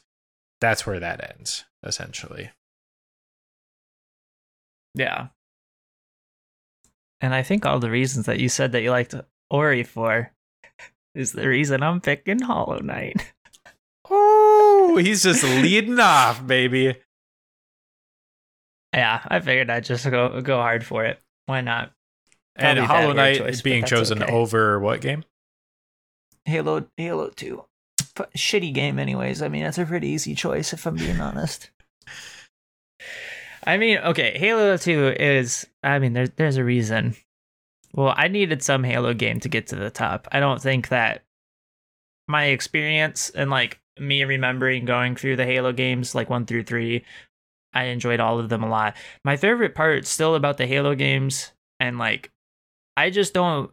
[0.61, 2.51] that's where that ends essentially.
[4.95, 5.27] yeah.
[7.19, 9.15] And I think all the reasons that you said that you liked
[9.49, 10.31] Ori for
[11.15, 13.33] is the reason I'm picking Hollow Knight.
[14.09, 16.95] Oh, he's just leading off, baby.
[18.93, 21.21] yeah, I figured I'd just go go hard for it.
[21.45, 21.91] Why not?
[22.55, 24.31] And Probably a bad Hollow Knight choice, is being chosen okay.
[24.31, 25.25] over what game?
[26.45, 27.65] Halo Halo 2.
[28.35, 29.41] Shitty game anyways.
[29.41, 31.69] I mean, it's a pretty easy choice if I'm being honest.
[33.65, 37.15] I mean, okay, Halo 2 is I mean, there's there's a reason.
[37.93, 40.27] Well, I needed some Halo game to get to the top.
[40.31, 41.23] I don't think that
[42.27, 47.03] my experience and like me remembering going through the Halo games like 1 through 3,
[47.73, 48.95] I enjoyed all of them a lot.
[49.23, 52.31] My favorite part still about the Halo games and like
[52.95, 53.71] I just don't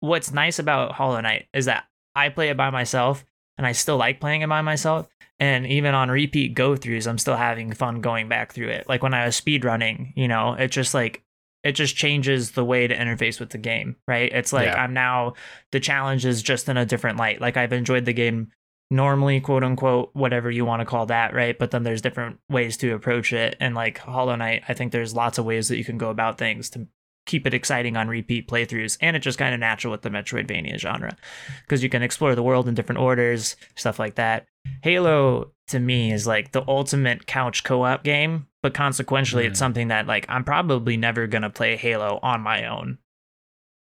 [0.00, 3.24] what's nice about Hollow Knight is that I play it by myself
[3.58, 5.08] and I still like playing it by myself.
[5.40, 8.88] And even on repeat go throughs, I'm still having fun going back through it.
[8.88, 11.22] Like when I was speed running, you know, it just like
[11.64, 14.32] it just changes the way to interface with the game, right?
[14.32, 14.82] It's like Yeah.
[14.82, 15.34] I'm now
[15.70, 17.40] the challenge is just in a different light.
[17.40, 18.50] Like I've enjoyed the game
[18.90, 21.58] normally, quote unquote, whatever you want to call that, right?
[21.58, 23.56] But then there's different ways to approach it.
[23.60, 26.38] And like Hollow Knight, I think there's lots of ways that you can go about
[26.38, 26.88] things to
[27.28, 30.76] keep it exciting on repeat playthroughs and it's just kind of natural with the metroidvania
[30.78, 31.16] genre
[31.62, 34.46] because you can explore the world in different orders stuff like that
[34.82, 39.64] halo to me is like the ultimate couch co-op game but consequentially it's Mm.
[39.64, 42.98] something that like i'm probably never gonna play halo on my own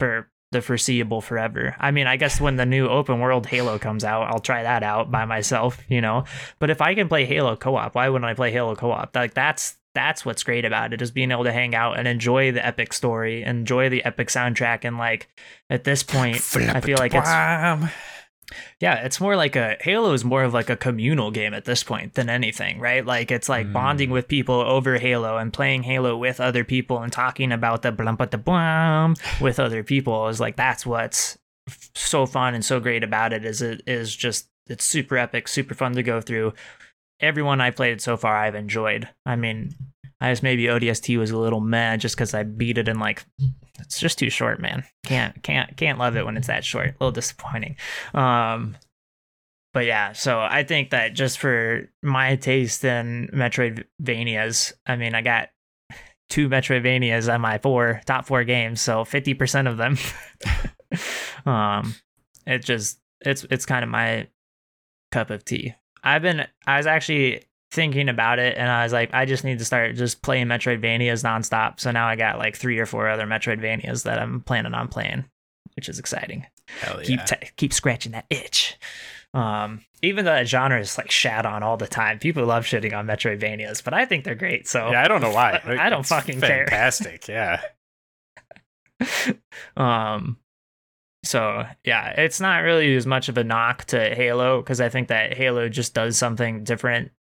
[0.00, 1.74] for the foreseeable forever.
[1.80, 4.82] I mean, I guess when the new open world Halo comes out, I'll try that
[4.82, 6.24] out by myself, you know.
[6.58, 9.16] But if I can play Halo co-op, why wouldn't I play Halo co-op?
[9.16, 12.50] Like that's that's what's great about it is being able to hang out and enjoy
[12.52, 15.28] the epic story, enjoy the epic soundtrack and like
[15.68, 17.28] at this point I feel like it's
[18.80, 21.82] yeah, it's more like a Halo is more of like a communal game at this
[21.82, 23.04] point than anything, right?
[23.04, 23.72] Like it's like Mm.
[23.72, 27.92] bonding with people over Halo and playing Halo with other people and talking about the
[27.92, 31.38] blum the blum with other people is like that's what's
[31.68, 35.48] f- so fun and so great about it is it is just it's super epic,
[35.48, 36.52] super fun to go through.
[37.22, 39.08] Everyone I played it so far I've enjoyed.
[39.24, 39.74] I mean,
[40.20, 43.24] I guess maybe ODST was a little mad just because I beat it in like
[43.80, 44.84] it's just too short, man.
[45.04, 46.88] Can't can't can't love it when it's that short.
[46.88, 47.76] A little disappointing.
[48.14, 48.76] Um
[49.72, 55.22] but yeah, so I think that just for my taste in Metroidvanias, I mean, I
[55.22, 55.48] got
[56.28, 59.96] two Metroidvanias on my four top four games, so fifty percent of them.
[61.46, 61.94] um,
[62.46, 64.28] it just it's it's kind of my
[65.10, 65.74] cup of tea.
[66.02, 69.58] I've been I was actually thinking about it, and I was like, I just need
[69.58, 71.80] to start just playing Metroidvanias nonstop.
[71.80, 75.24] So now I got like three or four other Metroidvanias that I'm planning on playing,
[75.76, 76.46] which is exciting
[76.80, 77.04] Hell yeah.
[77.04, 78.78] keep t- keep scratching that itch.
[79.34, 82.96] Um, even though that genre is like shat on all the time, people love shitting
[82.96, 84.68] on Metroidvanias, but I think they're great.
[84.68, 85.60] So yeah, I don't know why.
[85.64, 86.66] I don't It's fucking care.
[86.66, 87.28] Fantastic.
[87.28, 87.62] Yeah.
[89.76, 90.36] um,
[91.24, 95.08] so yeah, it's not really as much of a knock to Halo because I think
[95.08, 97.12] that Halo just does something different.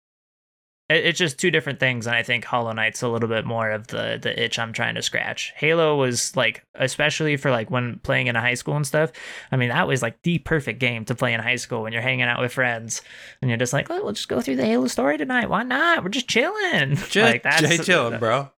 [0.90, 3.70] It- It's just two different things, and I think Hollow Knight's a little bit more
[3.72, 5.54] of the the itch I'm trying to scratch.
[5.56, 9.12] Halo was like, especially for like when playing in a high school and stuff.
[9.52, 12.02] I mean, that was like the perfect game to play in high school when you're
[12.02, 13.02] hanging out with friends
[13.42, 15.50] and you're just like, oh, we'll just go through the Halo story tonight.
[15.50, 16.04] Why not?
[16.04, 16.98] We're just chilling.
[17.24, 18.50] like Jay chilling, bro.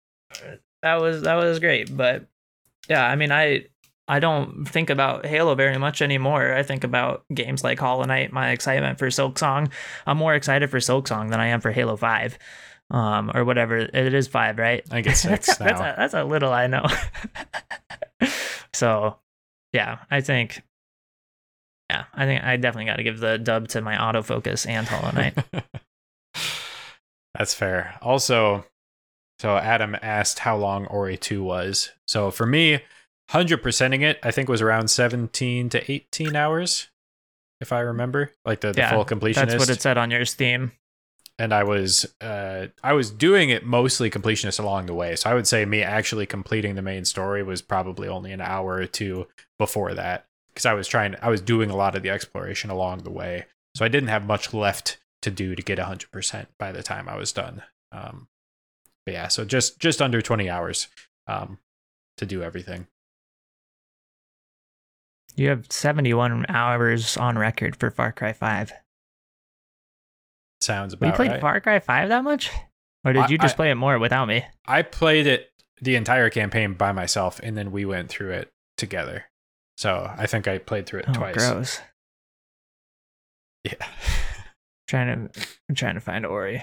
[0.83, 2.25] that was that was great but
[2.89, 3.65] yeah i mean i
[4.09, 8.33] i don't think about halo very much anymore i think about games like hollow knight
[8.33, 9.71] my excitement for Silksong
[10.07, 12.39] i'm more excited for Silksong than i am for halo 5
[12.91, 15.93] um or whatever it is 5 right I guess six that's, that's, now.
[15.93, 16.87] a, that's a little i know
[18.73, 19.17] so
[19.73, 20.63] yeah i think
[21.91, 25.13] yeah i think i definitely got to give the dub to my autofocus and hollow
[25.13, 25.39] knight
[27.35, 27.99] That's fair.
[28.03, 28.67] Also,
[29.39, 31.91] so Adam asked how long Ori 2 was.
[32.07, 32.81] So for me,
[33.31, 36.91] 100%ing it, I think was around 17 to 18 hours,
[37.61, 39.35] if I remember, like the, the Yeah, full completionist.
[39.35, 40.73] that's what it said on your steam
[41.39, 45.17] and I was uh, I was doing it mostly completionist along the way.
[45.17, 48.75] So I would say me actually completing the main story was probably only an hour
[48.75, 49.27] or two
[49.59, 52.99] before that because I was trying I was doing a lot of the exploration along
[52.99, 53.47] the way.
[53.75, 57.17] So I didn't have much left to do to get 100% by the time I
[57.17, 57.63] was done.
[57.91, 58.29] Um,
[59.07, 60.89] but yeah, so just just under 20 hours
[61.27, 61.59] um,
[62.19, 62.87] to do everything.
[65.35, 68.73] You have 71 hours on record for Far Cry 5.
[70.61, 71.41] Sounds We You played right.
[71.41, 72.51] Far Cry 5 that much?
[73.05, 74.45] Or did I- you just I- play it more without me?
[74.67, 75.51] I played it
[75.81, 79.25] the entire campaign by myself, and then we went through it together.
[79.77, 81.35] So I think I played through it Oh, twice.
[81.35, 81.81] gross.
[83.65, 83.75] Yeah.
[84.89, 86.63] trying to I'm trying to find Ori.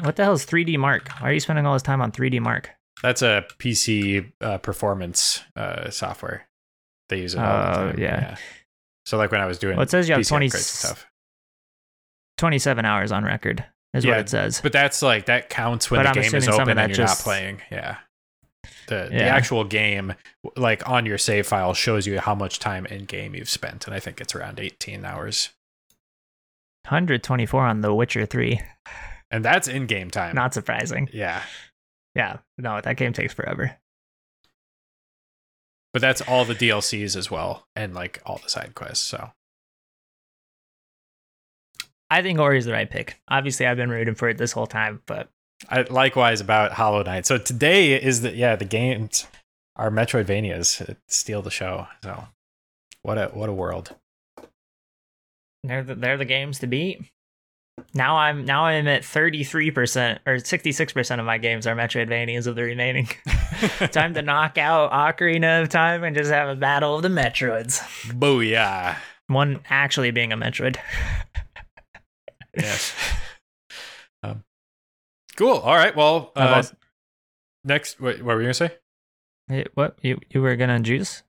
[0.00, 1.08] What the hell is 3D Mark?
[1.20, 2.70] Why are you spending all this time on 3D Mark?
[3.02, 6.47] That's a PC uh, performance uh, software.
[7.08, 7.98] They use it all the Oh, time.
[7.98, 8.36] yeah.
[9.06, 11.06] So like when I was doing Well, it says you have 20 stuff.
[12.36, 13.64] 27 hours on record
[13.94, 14.60] is Yeah, what it says.
[14.60, 16.78] But that's like that counts when But the I'm game is assuming some of open
[16.78, 17.62] and you're just- not playing.
[17.70, 17.96] Yeah.
[18.88, 20.14] The the actual game,
[20.56, 23.94] like on your save file, shows you how much time in game you've spent, and
[23.94, 25.50] I think it's around 18 hours,
[26.84, 28.60] 124 on The Witcher 3.
[29.30, 30.34] and that's in game time.
[30.34, 31.08] Not surprising.
[31.12, 31.42] yeah,
[32.14, 33.76] Yeah, no, that game takes forever.
[35.92, 39.04] But that's all the DLCs as well, and like all the side quests.
[39.04, 39.30] So
[42.10, 43.20] I think Ori is the right pick.
[43.28, 45.28] Obviously, I've been rooting for it this whole time, but
[45.68, 47.26] I, likewise about Hollow Knight.
[47.26, 49.26] So today is the yeah the games
[49.76, 51.86] are Metroidvanias steal the show.
[52.02, 52.24] So
[53.02, 53.94] what a what a world.
[55.64, 57.02] they're the, they're the games to beat.
[57.94, 62.62] Now I'm now I'm at 33% or 66% of my games are Metroidvanias of the
[62.62, 63.06] remaining.
[63.90, 67.80] time to knock out Ocarina of Time and just have a battle of the Metroids.
[68.12, 68.96] Booyah!
[69.26, 70.76] One actually being a Metroid.
[72.56, 72.92] Yes.
[74.24, 74.42] um,
[75.36, 75.58] cool.
[75.58, 75.94] All right.
[75.94, 76.64] Well, uh,
[77.62, 78.72] next, what, what were you gonna say?
[79.46, 81.22] Hey, what you you were gonna juice?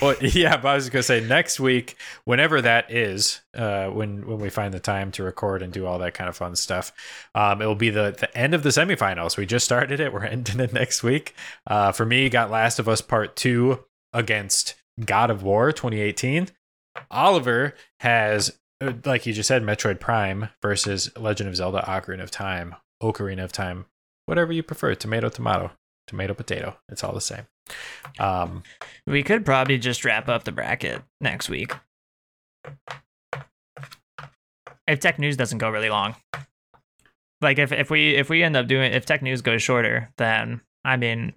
[0.00, 4.38] Well, yeah, but I was gonna say next week, whenever that is, uh, when when
[4.38, 6.92] we find the time to record and do all that kind of fun stuff,
[7.34, 9.36] um, it will be the the end of the semifinals.
[9.36, 10.12] We just started it.
[10.12, 11.34] We're ending it next week.
[11.66, 14.74] Uh, for me, got Last of Us Part Two against
[15.04, 16.48] God of War 2018.
[17.10, 22.30] Oliver has, uh, like you just said, Metroid Prime versus Legend of Zelda Ocarina of
[22.30, 23.86] Time, Ocarina of Time,
[24.26, 24.94] whatever you prefer.
[24.94, 25.72] Tomato, tomato,
[26.06, 26.76] tomato, potato.
[26.88, 27.46] It's all the same.
[28.18, 28.62] Um,
[29.06, 31.72] We could probably just wrap up the bracket next week.
[34.86, 36.16] If tech news doesn't go really long.
[37.40, 40.60] Like if, if we if we end up doing if tech news goes shorter, then
[40.84, 41.32] I mean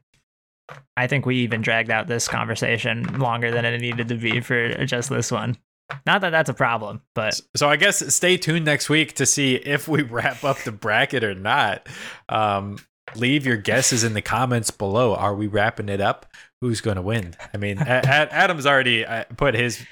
[0.97, 4.85] I think we even dragged out this conversation longer than it needed to be for
[4.85, 5.57] just this one.
[6.05, 9.55] Not that that's a problem, but so I guess stay tuned next week to see
[9.55, 11.87] if we wrap up the bracket or not.
[12.29, 12.77] Um,
[13.15, 15.15] leave your guesses in the comments below.
[15.15, 16.25] Are we wrapping it up?
[16.61, 17.35] Who's going to win?
[17.53, 19.85] I mean, A- A- Adam's already uh, put his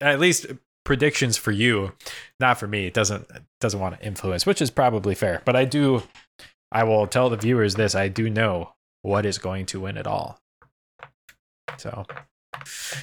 [0.00, 0.46] at least
[0.84, 1.92] predictions for you,
[2.40, 2.86] not for me.
[2.86, 3.26] It doesn't
[3.60, 5.42] doesn't want to influence, which is probably fair.
[5.44, 6.02] But I do.
[6.72, 7.94] I will tell the viewers this.
[7.94, 8.72] I do know
[9.02, 10.40] what is going to win it all.
[11.76, 12.04] So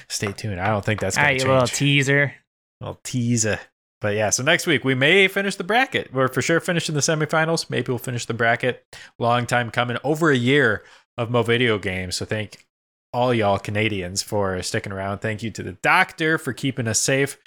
[0.08, 0.60] stay tuned.
[0.60, 1.78] I don't think that's going right, to you little change.
[1.78, 2.34] teaser.
[2.80, 3.60] little teaser.
[4.02, 6.12] But yeah, so next week we may finish the bracket.
[6.12, 7.70] We're for sure finishing the semifinals.
[7.70, 8.84] Maybe we'll finish the bracket.
[9.18, 9.96] Long time coming.
[10.02, 10.82] Over a year
[11.16, 12.16] of Mo Video Games.
[12.16, 12.66] So thank
[13.12, 15.18] all y'all Canadians for sticking around.
[15.18, 17.38] Thank you to the doctor for keeping us safe.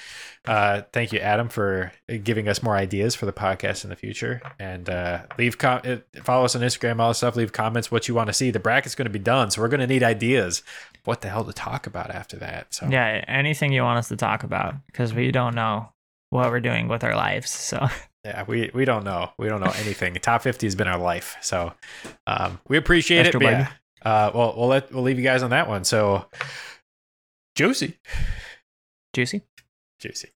[0.47, 1.91] Uh, thank you, Adam, for
[2.23, 4.41] giving us more ideas for the podcast in the future.
[4.59, 7.35] And uh, leave com- uh, follow us on Instagram, all that stuff.
[7.35, 8.51] Leave comments what you want to see.
[8.51, 10.61] The bracket's going to be done, so we're going to need ideas.
[11.03, 12.73] What the hell to talk about after that?
[12.73, 15.89] So Yeah, anything you want us to talk about because we don't know
[16.35, 17.49] what we're doing with our lives.
[17.49, 17.87] So
[18.25, 19.29] Yeah, we we don't know.
[19.37, 20.15] We don't know anything.
[20.15, 21.73] Top fifty has been our life, so
[22.25, 23.43] um, we appreciate Extra it.
[23.43, 23.69] but baby.
[24.03, 25.83] yeah, uh, well, we'll let we'll leave you guys on that one.
[25.83, 26.25] So
[27.55, 27.99] juicy,
[29.13, 29.43] juicy.
[29.99, 30.29] juicy.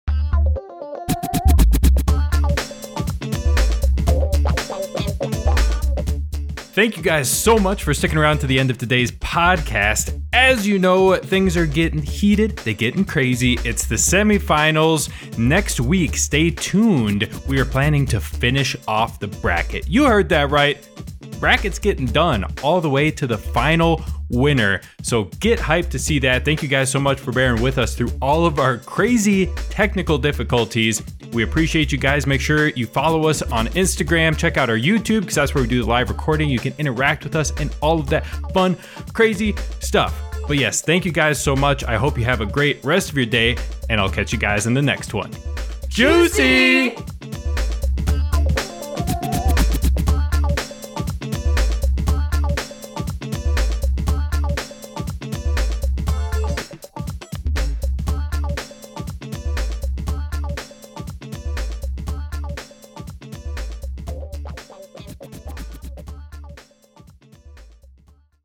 [6.79, 10.23] Thank you guys so much for sticking around to the end of today's podcast.
[10.33, 13.59] As you know, things are getting heated, they're getting crazy.
[13.65, 15.11] It's the semifinals.
[15.37, 17.29] Next week, stay tuned.
[17.49, 19.89] We are planning to finish off the bracket.
[19.89, 20.89] You heard that right.
[21.39, 24.81] Bracket's getting done all the way to the final winner.
[25.03, 26.45] So get hyped to see that.
[26.45, 30.19] Thank you guys so much for bearing with us through all of our crazy technical
[30.19, 31.03] difficulties.
[31.33, 32.27] We appreciate you guys.
[32.27, 34.37] Make sure you follow us on Instagram.
[34.37, 36.49] Check out our YouTube because that's where we do the live recording.
[36.49, 38.77] You can interact with us and all of that fun,
[39.13, 40.15] crazy stuff.
[40.47, 41.85] But yes, thank you guys so much.
[41.85, 43.57] I hope you have a great rest of your day,
[43.91, 45.31] and I'll catch you guys in the next one.
[45.89, 46.97] Juicy!